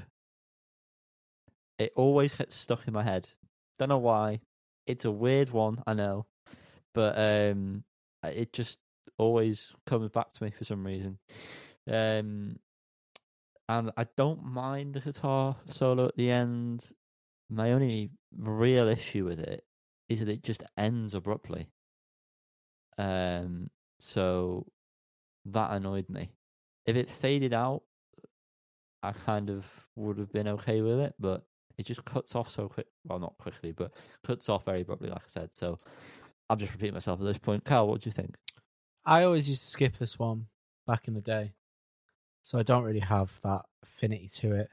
[1.79, 3.29] It always gets stuck in my head.
[3.79, 4.41] Don't know why.
[4.91, 6.25] It's a weird one, I know,
[6.93, 7.85] but um,
[8.25, 8.77] it just
[9.17, 11.17] always comes back to me for some reason.
[11.89, 12.57] Um,
[13.69, 16.91] and I don't mind the guitar solo at the end.
[17.49, 19.63] My only real issue with it
[20.09, 21.69] is that it just ends abruptly.
[22.97, 23.69] Um,
[24.01, 24.67] so
[25.45, 26.33] that annoyed me.
[26.85, 27.83] If it faded out,
[29.01, 31.45] I kind of would have been okay with it, but
[31.77, 32.87] it just cuts off so quick.
[33.07, 33.91] Well, not quickly, but
[34.23, 35.49] cuts off very abruptly, like I said.
[35.53, 35.79] So
[36.49, 37.65] I'm just repeating myself at this point.
[37.65, 38.35] Carl, what do you think?
[39.05, 40.47] I always used to skip this one
[40.85, 41.53] back in the day,
[42.43, 44.69] so I don't really have that affinity to it,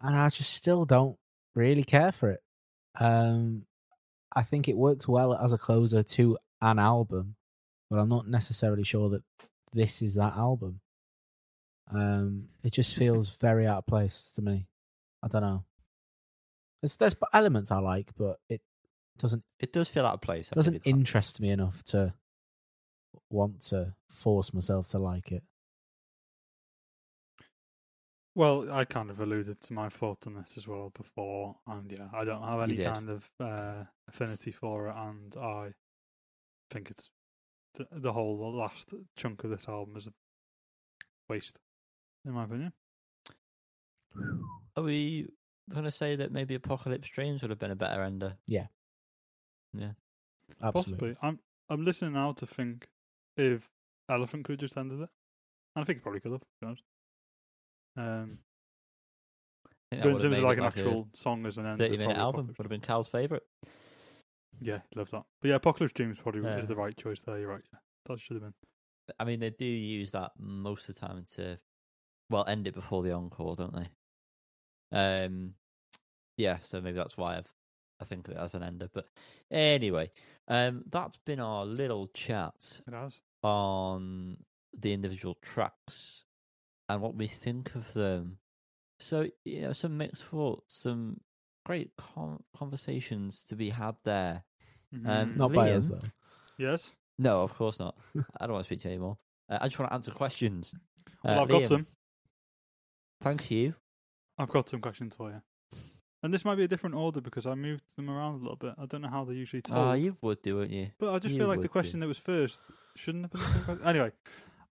[0.00, 1.16] and I just still don't
[1.54, 2.42] really care for it.
[3.00, 3.66] Um,
[4.34, 7.36] I think it works well as a closer to an album,
[7.90, 9.22] but I'm not necessarily sure that
[9.72, 10.80] this is that album.
[11.92, 14.66] Um, it just feels very out of place to me.
[15.22, 15.64] I don't know.
[16.84, 18.60] There's there's elements I like, but it
[19.16, 20.50] doesn't It does feel out of place.
[20.52, 20.90] I doesn't give that.
[20.90, 22.12] interest me enough to
[23.30, 25.42] want to force myself to like it.
[28.34, 32.08] Well, I kind of alluded to my thoughts on this as well before, and yeah,
[32.12, 32.92] I don't have any did.
[32.92, 35.72] kind of uh, affinity for it, and I
[36.70, 37.08] think it's
[37.76, 40.12] the, the whole last chunk of this album is a
[41.30, 41.56] waste,
[42.26, 42.74] in my opinion.
[44.76, 45.28] Are we
[45.70, 48.36] going to say that maybe Apocalypse Dreams would have been a better ender?
[48.46, 48.66] Yeah.
[49.72, 49.92] Yeah.
[50.62, 51.14] Absolutely.
[51.14, 51.16] Possibly.
[51.22, 51.38] I'm
[51.70, 52.86] I'm listening now to think
[53.36, 53.68] if
[54.10, 55.08] Elephant could have just ended it.
[55.76, 56.82] And I think it probably could have, to be honest.
[57.96, 58.38] Um,
[59.92, 61.78] I think that but in terms of like an a actual song as an end,
[61.78, 63.42] 30 minute album Apocalypse would have been Cal's favourite.
[64.60, 65.24] Yeah, love that.
[65.40, 66.58] But yeah, Apocalypse Dreams probably Yeah.
[66.58, 67.38] is the right choice there.
[67.38, 67.64] You're right.
[67.72, 68.54] Yeah, that should have been.
[69.18, 71.58] I mean, they do use that most of the time to,
[72.30, 73.88] well, end it before the encore, don't they?
[74.94, 75.54] Um,
[76.36, 77.50] yeah, so maybe that's why I've
[78.00, 78.88] I think of it as an ender.
[78.92, 79.06] But
[79.50, 80.10] anyway,
[80.48, 82.80] um, that's been our little chat
[83.42, 84.36] on
[84.76, 86.24] the individual tracks
[86.88, 88.38] and what we think of them.
[88.98, 91.20] So you know, some mixed thoughts, some
[91.64, 94.44] great con- conversations to be had there.
[94.92, 95.36] Um, Mhm.
[95.36, 96.02] Not by us though.
[96.58, 96.94] yes.
[97.18, 97.96] No, of course not.
[98.40, 99.18] I don't want to speak to you anymore.
[99.48, 100.74] Uh, I just want to answer questions.
[101.22, 101.86] Well, Uh, I've got Liam, some.
[103.20, 103.74] Thank you.
[104.38, 105.42] I've got some questions for you.
[106.22, 108.72] And this might be a different order because I moved them around a little bit.
[108.78, 109.78] I don't know how they're usually told.
[109.78, 110.88] Oh, you would do, wouldn't you?
[110.98, 111.72] But I just you feel like the would do.
[111.72, 112.62] question that was first
[112.96, 113.86] shouldn't have been the first question.
[113.86, 114.12] Anyway,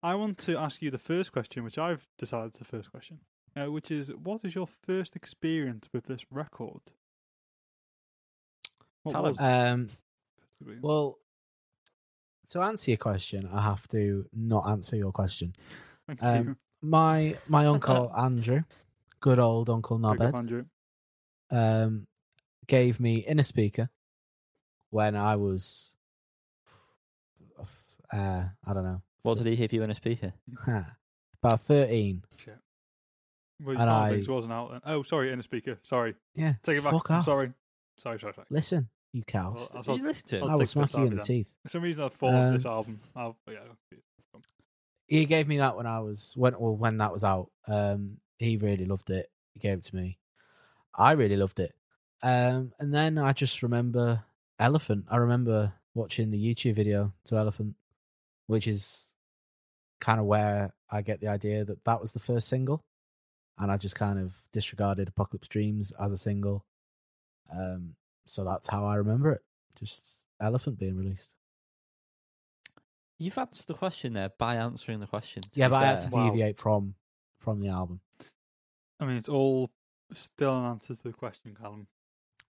[0.01, 3.19] I want to ask you the first question, which I've decided is the first question,
[3.55, 6.81] uh, which is what is your first experience with this record?
[9.03, 9.31] What Callum.
[9.31, 9.89] was Um,
[10.59, 10.83] experience?
[10.83, 11.19] well,
[12.47, 15.55] to answer your question, I have to not answer your question.
[16.07, 16.57] Thank um, you.
[16.81, 18.63] My my uncle Andrew,
[19.23, 20.65] good old Uncle Big Knobhead, Andrew.
[21.49, 22.07] um,
[22.67, 23.87] gave me Innerspeaker
[24.89, 25.93] when I was,
[28.11, 30.33] uh, I don't know, What did he give you in a speaker?
[31.41, 32.23] about thirteen.
[32.37, 32.57] Shit.
[33.63, 34.81] Well, And I- wasn't out then.
[34.85, 35.79] Oh, sorry, in a speaker.
[35.83, 36.15] Sorry.
[36.35, 36.91] Yeah, Take it back.
[36.91, 37.25] fuck I'm off.
[37.25, 37.53] sorry.
[37.97, 38.47] Sorry, sorry, sorry.
[38.49, 39.53] Listen, you cow.
[39.55, 40.49] Well, I Did thought- you listen to I'll him?
[40.49, 41.25] I will take smack you in the then.
[41.25, 41.47] teeth.
[41.63, 42.99] For some reason, I thought of this Um, album.
[43.15, 43.59] I'll, yeah.
[45.07, 47.51] He gave me that when I was when well when that was out.
[47.67, 49.29] Um, he really loved it.
[49.53, 50.17] he gave it to me.
[50.95, 51.73] I really loved it.
[52.21, 54.23] Um, and then I just remember
[54.59, 55.05] Elephant.
[55.09, 57.75] I remember watching the YouTube video to Elephant,
[58.47, 59.09] which is
[59.99, 62.83] kind of where I get the idea that that was the first single,
[63.57, 66.65] and I just kind of disregarded Apocalypse Dreams as a single.
[67.51, 69.41] Um, so that's how I remember it.
[69.77, 71.33] Just Elephant being released.
[73.17, 75.43] You've answered the question there by answering the question.
[75.53, 76.09] Yeah, be but I had fair.
[76.09, 76.29] to Wow.
[76.29, 76.95] deviate from
[77.39, 77.99] from the album.
[79.03, 79.69] I mean, it's all
[80.13, 81.87] still an answer to the question, Callum.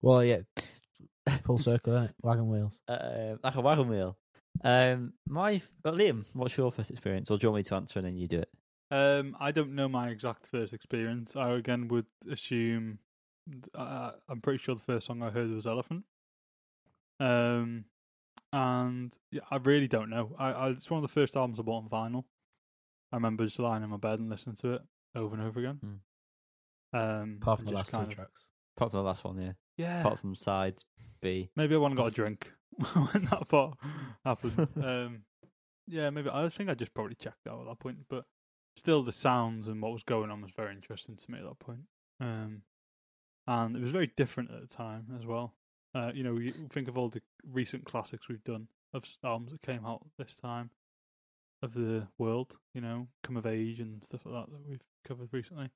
[0.03, 0.41] Well, yeah,
[1.45, 2.81] full circle, is wagon wheels.
[2.89, 4.17] uh, like a wagon wheel.
[4.65, 8.01] Um, my but Liam, what's your first experience, or do you want me to answer
[8.01, 8.49] and then you do it?
[8.91, 11.37] Um, I don't know my exact first experience.
[11.37, 12.99] I again would assume.
[13.73, 16.05] Uh, I'm pretty sure the first song I heard was Elephant.
[17.21, 17.85] Um,
[18.53, 20.35] and yeah, I really don't know.
[20.37, 22.25] I, I it's one of the first albums I bought on vinyl.
[23.13, 24.83] I remember just lying in my bed and listening to it
[25.15, 26.01] over and over again.
[26.93, 28.47] Um, Apart from the last two of- tracks.
[28.77, 29.53] Apart from the last one, yeah.
[29.77, 30.83] Yeah, Apart from side
[31.21, 31.51] B.
[31.57, 32.51] maybe I went and got a drink
[32.95, 33.77] when that part
[34.25, 34.69] happened.
[34.83, 35.23] um,
[35.87, 38.25] yeah, maybe I think I just probably checked out at that point, but
[38.77, 41.59] still, the sounds and what was going on was very interesting to me at that
[41.59, 41.83] point.
[42.21, 42.63] Um,
[43.47, 45.55] and it was very different at the time as well.
[45.95, 49.63] Uh, you know, you think of all the recent classics we've done of albums that
[49.63, 50.71] came out this time
[51.63, 52.55] of the world.
[52.75, 55.71] You know, come of age and stuff like that that we've covered recently.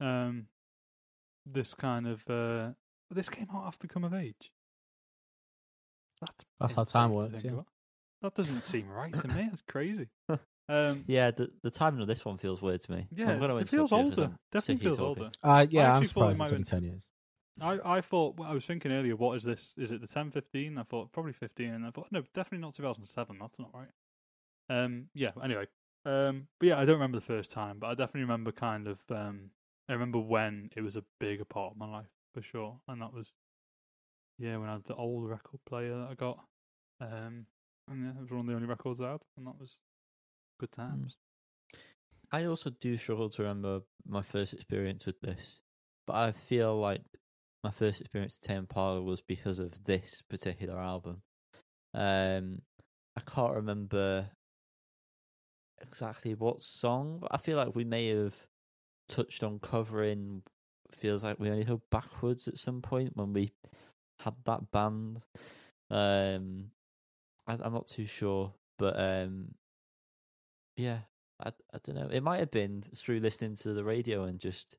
[0.00, 0.46] Um,
[1.46, 2.72] this kind of uh,
[3.10, 4.50] this came out after come of age.
[6.20, 7.52] That's That's how time works, yeah.
[8.22, 9.46] That doesn't seem right to me.
[9.50, 10.08] That's crazy.
[10.68, 13.06] Um, Yeah, the the timing of this one feels weird to me.
[13.12, 14.38] yeah, I'm gonna it feels till Tuesday 'cause older.
[14.50, 15.22] Definitely feels talking.
[15.24, 15.32] older.
[15.40, 17.08] Uh, yeah, I'm actually thought it surprised might it's only been- ten years.
[17.84, 19.74] I, I thought well, I was thinking earlier, what is this?
[19.76, 20.76] Is it the ten fifteen?
[20.76, 23.38] I thought probably fifteen, and I thought no, definitely not two thousand seven.
[23.40, 23.86] That's not right.
[24.68, 25.30] Um, yeah.
[25.40, 25.68] Anyway,
[26.04, 28.98] um, but yeah, I don't remember the first time, but I definitely remember kind of.
[29.08, 29.50] Um,
[29.88, 33.12] I remember when it was a bigger part of my life for sure, and that
[33.12, 33.32] was
[34.38, 36.38] yeah when I had the old record player that I got.
[37.00, 37.46] Um,
[37.88, 39.80] and yeah, it was one of the only records I had, and that was
[40.58, 41.16] good times.
[42.32, 45.60] I also do struggle to remember my first experience with this,
[46.06, 47.02] but I feel like
[47.62, 51.22] my first experience with Tame Impala was because of this particular album.
[51.94, 52.62] Um,
[53.16, 54.28] I can't remember
[55.80, 58.34] exactly what song, but I feel like we may have
[59.08, 60.42] touched on covering.
[60.92, 63.52] Feels like we only go backwards at some point when we
[64.20, 65.20] had that band.
[65.90, 66.70] Um,
[67.46, 69.54] I, I'm not too sure, but um,
[70.76, 71.00] yeah,
[71.44, 72.08] I I don't know.
[72.10, 74.76] It might have been through listening to the radio and just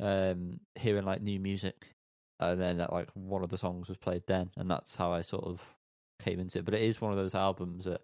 [0.00, 1.94] um hearing like new music,
[2.38, 5.44] and then like one of the songs was played then, and that's how I sort
[5.44, 5.60] of
[6.22, 6.64] came into it.
[6.64, 8.00] But it is one of those albums that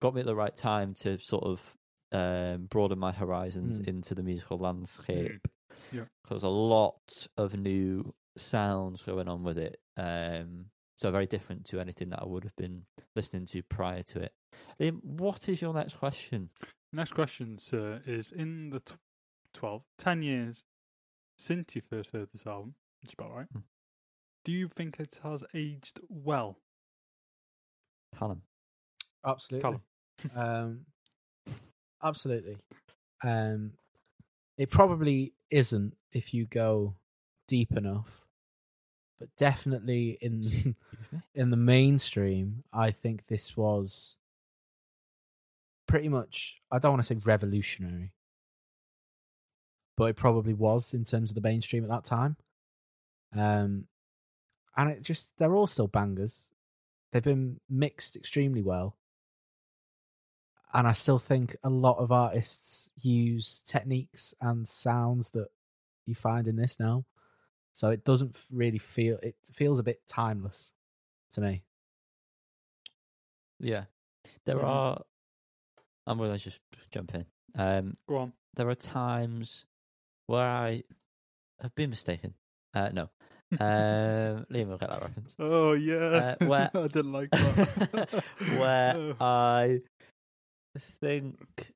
[0.00, 1.76] got me at the right time to sort of
[2.12, 3.88] um broaden my horizons Mm.
[3.88, 5.46] into the musical landscape.
[5.92, 6.04] Yeah.
[6.22, 9.80] Because a lot of new sounds going on with it.
[9.96, 12.84] Um, so very different to anything that I would have been
[13.16, 14.34] listening to prior to it.
[14.80, 16.50] Liam, what is your next question?
[16.92, 18.98] Next question, sir, is in the tw
[19.54, 20.64] 12, 10 years
[21.38, 23.60] since you first heard this album, which is about right, Hmm.
[24.44, 26.58] do you think it has aged well?
[28.18, 28.42] Callum.
[29.24, 29.62] Absolutely.
[29.62, 29.82] Callum.
[30.36, 30.86] um,
[32.02, 32.56] absolutely.
[33.22, 33.72] Um,
[34.56, 36.94] it probably isn't if you go
[37.48, 38.26] deep enough,
[39.18, 40.76] but definitely in
[41.34, 44.16] in the mainstream, I think this was
[45.86, 46.60] pretty much.
[46.70, 48.12] I don't want to say revolutionary,
[49.96, 52.36] but it probably was in terms of the mainstream at that time.
[53.36, 53.86] Um,
[54.76, 56.46] and it just they're all still bangers.
[57.12, 58.96] They've been mixed extremely well
[60.74, 65.48] and I still think a lot of artists use techniques and sounds that
[66.06, 67.04] you find in this now.
[67.72, 70.72] So it doesn't really feel it feels a bit timeless
[71.32, 71.62] to me.
[73.58, 73.84] Yeah.
[74.44, 74.64] There Mhm.
[74.64, 75.02] are
[76.06, 76.58] I'm gonna just
[76.90, 77.26] jump in.
[77.54, 78.32] Um Go on.
[78.54, 79.66] there are times
[80.26, 80.82] where I
[81.60, 82.34] have been mistaken.
[82.74, 83.02] Uh no.
[83.58, 85.34] Um Liam will get that reference.
[85.38, 86.36] Oh, yeah.
[86.40, 88.24] Uh, where- I didn't like that.
[88.58, 89.16] where Oh.
[89.20, 89.80] I
[90.78, 91.72] think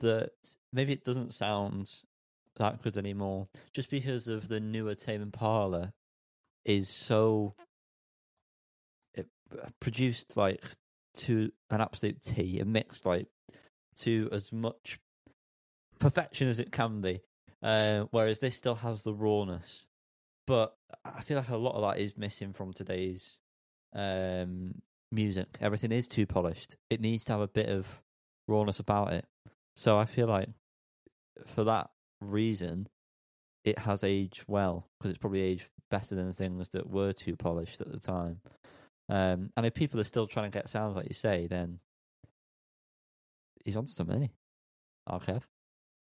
[0.00, 0.30] that
[0.72, 1.90] maybe it doesn't sound
[2.56, 5.92] that good anymore, just because of the newer Tame Impala
[6.64, 7.54] is so
[9.14, 10.62] it uh, produced like
[11.14, 13.26] to an absolute T and mixed like
[13.96, 14.98] to as much
[15.98, 17.20] perfection as it can be.
[17.62, 19.86] Uh, whereas this still has the rawness,
[20.46, 23.36] but I feel like a lot of that is missing from today's
[23.94, 24.74] um,
[25.10, 25.58] music.
[25.60, 26.76] Everything is too polished.
[26.88, 27.86] It needs to have a bit of
[28.48, 29.24] rawness about it.
[29.76, 30.48] So I feel like
[31.46, 31.90] for that
[32.20, 32.88] reason,
[33.64, 37.36] it has aged well because it's probably aged better than the things that were too
[37.36, 38.40] polished at the time.
[39.08, 41.78] Um, and if people are still trying to get sounds like you say, then
[43.64, 44.16] he's on something.
[44.16, 44.34] Isn't he?
[45.06, 45.46] Archive.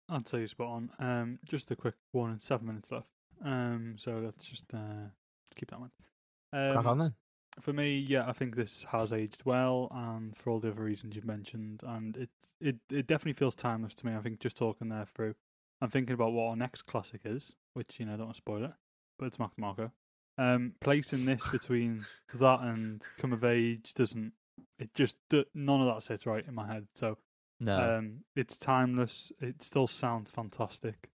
[0.07, 0.89] I'd say you're spot on.
[0.99, 3.07] Um, just a quick warning: seven minutes left.
[3.43, 5.09] Um, so let's just uh,
[5.55, 6.71] keep that in mind.
[6.73, 7.13] Crack on Um, then.
[7.59, 11.15] For me, yeah, I think this has aged well, and for all the other reasons
[11.15, 12.29] you've mentioned, and it
[12.61, 14.15] it it definitely feels timeless to me.
[14.15, 15.35] I think just talking there through,
[15.81, 18.63] I'm thinking about what our next classic is, which you know don't want to spoil
[18.65, 18.73] it,
[19.19, 19.91] but it's Mark Marco.
[20.37, 24.33] Um, placing this between that and Come of Age doesn't.
[24.79, 25.17] It just
[25.53, 26.87] none of that sits right in my head.
[26.95, 27.17] So
[27.59, 27.97] No.
[27.97, 29.31] um, it's timeless.
[29.39, 31.09] It still sounds fantastic.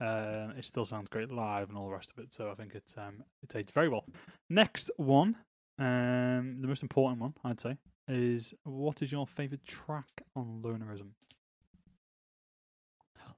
[0.00, 2.32] Uh, it still sounds great live and all the rest of it.
[2.34, 4.04] So I think it's um, it's aged very well.
[4.50, 5.36] Next one,
[5.78, 7.76] um, the most important one, I'd say,
[8.08, 11.10] is what is your favorite track on Lonerism?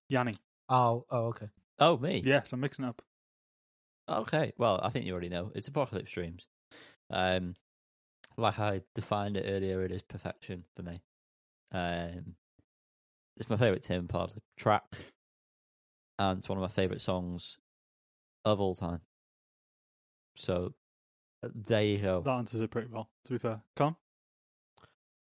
[0.08, 0.36] Yanni.
[0.68, 1.48] Oh, oh, okay.
[1.78, 2.22] oh, me.
[2.24, 3.02] Yes, I'm mixing it up.
[4.08, 4.52] Okay.
[4.58, 5.50] Well, I think you already know.
[5.54, 6.48] It's Apocalypse Dreams.
[7.10, 7.54] Um,
[8.36, 11.02] like I defined it earlier, it is perfection for me.
[11.72, 12.34] Um,
[13.36, 14.84] it's my favorite Tame Impala track,
[16.18, 17.58] and it's one of my favorite songs
[18.44, 19.00] of all time.
[20.36, 20.74] So
[21.54, 22.20] there you go.
[22.22, 23.08] That answers it pretty well.
[23.26, 23.96] To be fair, Con.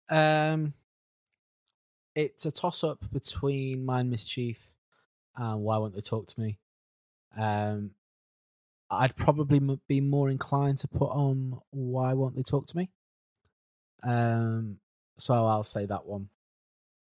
[0.08, 0.74] Um,
[2.14, 4.74] it's a toss up between Mind Mischief
[5.36, 6.58] and Why Won't They Talk to Me.
[7.36, 7.90] Um,
[8.90, 12.90] I'd probably m- be more inclined to put on Why Won't They Talk to Me.
[14.02, 14.78] Um,
[15.18, 16.28] so I'll say that one.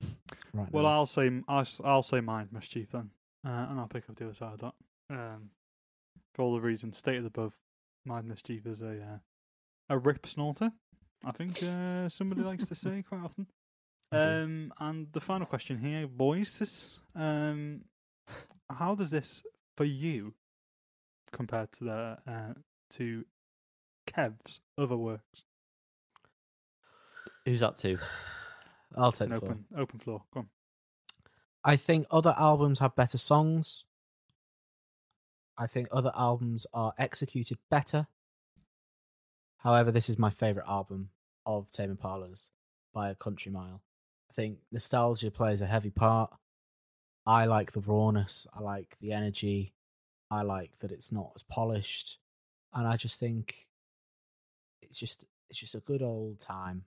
[0.51, 0.71] Right.
[0.71, 0.89] Well, now.
[0.89, 3.11] I'll say I'll, s- I'll say Mind Mischief then,
[3.45, 4.73] uh, and I'll pick up the other side of that.
[5.11, 5.51] Um,
[6.33, 7.53] for all the reasons stated above,
[8.09, 9.17] Mind Mischief is a uh,
[9.89, 10.71] a rip snorter.
[11.23, 13.47] I think uh, somebody likes to say quite often.
[14.11, 17.81] Um, and the final question here, boys, is, um,
[18.67, 19.43] how does this
[19.77, 20.33] for you
[21.31, 22.53] compared to the uh,
[22.95, 23.25] to
[24.07, 25.43] Kev's other works?
[27.45, 27.99] Who's that to?
[28.97, 29.51] I'll It's take an the floor.
[29.51, 30.23] open open floor.
[30.33, 30.49] Go on.
[31.63, 33.85] I think other albums have better songs.
[35.59, 38.07] I think other albums are executed better.
[39.57, 41.09] However, this is my favorite album
[41.45, 42.51] of Tame Impala's
[42.93, 43.81] by a country mile.
[44.29, 46.31] I think nostalgia plays a heavy part.
[47.25, 48.47] I like the rawness.
[48.53, 49.73] I like the energy.
[50.31, 52.19] I like that it's not as polished,
[52.73, 53.67] and I just think
[54.81, 56.85] it's just it's just a good old time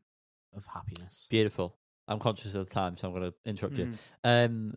[0.56, 1.26] of happiness.
[1.28, 1.76] Beautiful.
[2.08, 3.86] I'm conscious of the time, so I'm going to interrupt you.
[3.86, 3.98] Mhm.
[4.24, 4.74] Um,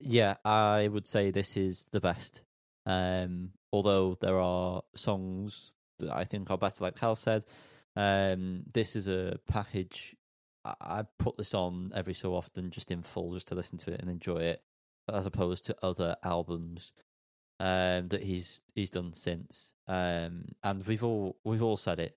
[0.00, 2.42] yeah, I would say this is the best.
[2.86, 7.44] Um, although there are songs that I think are better, like Cal said.
[7.96, 10.14] Um, this is a package.
[10.64, 13.92] I, I put this on every so often, just in full, just to listen to
[13.92, 14.62] it and enjoy it,
[15.12, 16.92] as opposed to other albums
[17.58, 19.72] um, that he's he's done since.
[19.88, 22.16] Um, and we've all we've all said it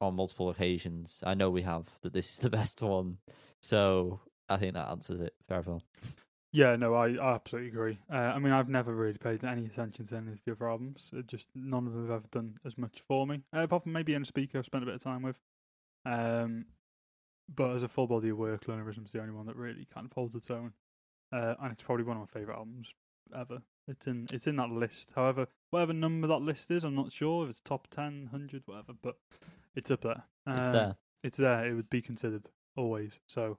[0.00, 1.22] on multiple occasions.
[1.24, 3.18] I know we have that this is the best one.
[3.60, 5.82] So I think that answers it for everyone.
[6.52, 7.98] Yeah, no, I, I absolutely agree.
[8.12, 11.10] Uh, I mean, I've never really paid any attention to any of the other albums.
[11.12, 13.42] It just none of them have ever done as much for me.
[13.56, 15.40] Uh, apart from maybe Innerspeaker I've spent a bit of time with.
[16.04, 16.66] Um,
[17.54, 20.12] but as a full body of work, Lonerism's the only one that really kind of
[20.12, 20.72] holds its own.
[21.32, 22.92] Uh, and it's probably one of my favourite albums
[23.34, 23.62] ever.
[23.88, 25.10] It's in it's in that list.
[25.16, 28.92] However, whatever number that list is, I'm not sure if it's top 10, 100, whatever,
[29.00, 29.16] but
[29.74, 30.24] it's up there.
[30.46, 30.96] It's Um, there.
[31.24, 31.66] It's there.
[31.66, 33.20] It would be considered always.
[33.26, 33.58] So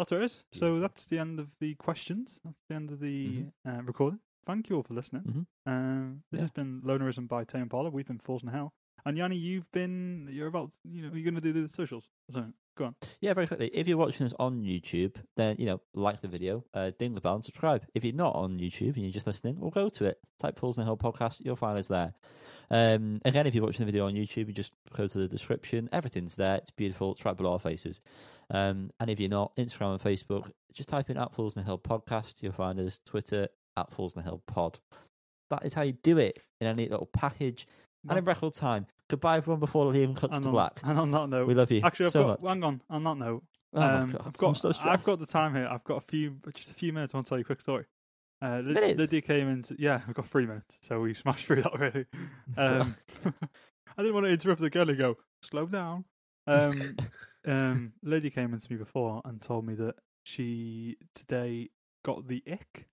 [0.00, 0.44] that's where it is.
[0.52, 0.80] So Beautiful.
[0.80, 2.40] that's the end of the questions.
[2.44, 3.52] That's the end of the Mhm.
[3.78, 4.20] uh, recording.
[4.46, 5.22] Thank you all for listening.
[5.22, 5.46] Mhm.
[5.70, 6.42] Um, this Yeah.
[6.44, 7.90] has been Lonerism by Tame Impala.
[7.90, 8.72] We've been Fools in Hell.
[9.06, 12.32] And Yanni, you've been, you're about, you know, you're going to do the socials or
[12.32, 12.54] something.
[12.76, 12.94] Go on.
[13.20, 13.68] Yeah, very quickly.
[13.74, 17.20] If you're watching us on YouTube, then you know, like the video, uh, ding the
[17.20, 17.84] bell, and subscribe.
[17.94, 20.18] If you're not on YouTube and you're just listening, well, go to it.
[20.38, 21.40] Type Fools in the Hill podcast.
[21.44, 22.14] You'll find us there.
[22.70, 25.88] Um, again, if you're watching the video on YouTube, you just go to the description.
[25.92, 26.56] Everything's there.
[26.56, 27.12] It's beautiful.
[27.12, 28.00] It's right below our faces.
[28.50, 31.66] Um, and if you're not, Instagram and Facebook, just type in at Fools in the
[31.66, 32.42] Hill podcast.
[32.42, 33.00] You'll find us.
[33.04, 34.78] Twitter at Fools in the Hill pod.
[35.50, 37.66] That is how you do it in a neat little package
[38.08, 38.86] and in record time.
[39.08, 40.80] Goodbye, everyone, before Liam cuts and to on, black.
[40.84, 42.50] And on that note, We love you actually, I've so got, much.
[42.52, 43.42] hang on, on that note,
[43.74, 45.68] Oh um, I've got, so I've got the time here.
[45.70, 47.14] I've got a few, just a few minutes.
[47.14, 47.84] I want to tell you a quick story.
[48.42, 51.78] Uh, Lyd- Lydia came into, yeah, we've got three minutes, so we smashed through that
[51.78, 52.06] really.
[52.56, 52.96] Um,
[53.98, 56.04] I didn't want to interrupt the girl and go, slow down.
[56.46, 56.96] Um,
[57.46, 61.70] um, Lydia came into me before and told me that she today
[62.04, 62.86] got the ick.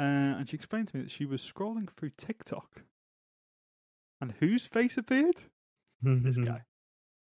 [0.00, 2.82] Uh, and she explained to me that she was scrolling through TikTok.
[4.20, 5.36] And whose face appeared?
[6.22, 6.62] This guy.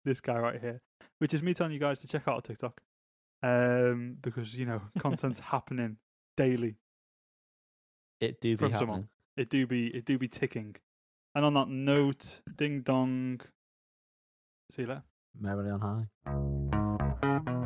[0.05, 0.81] This guy right here.
[1.19, 2.81] Which is me telling you guys to check out TikTok.
[3.43, 5.97] Um, because, you know, content's happening
[6.37, 6.75] daily
[8.21, 8.87] It do be from happening.
[8.87, 9.07] someone.
[9.35, 10.75] it do be it do be ticking.
[11.33, 13.41] And on that note, ding dong.
[14.71, 15.03] See you later.
[15.39, 17.57] Merrily on high.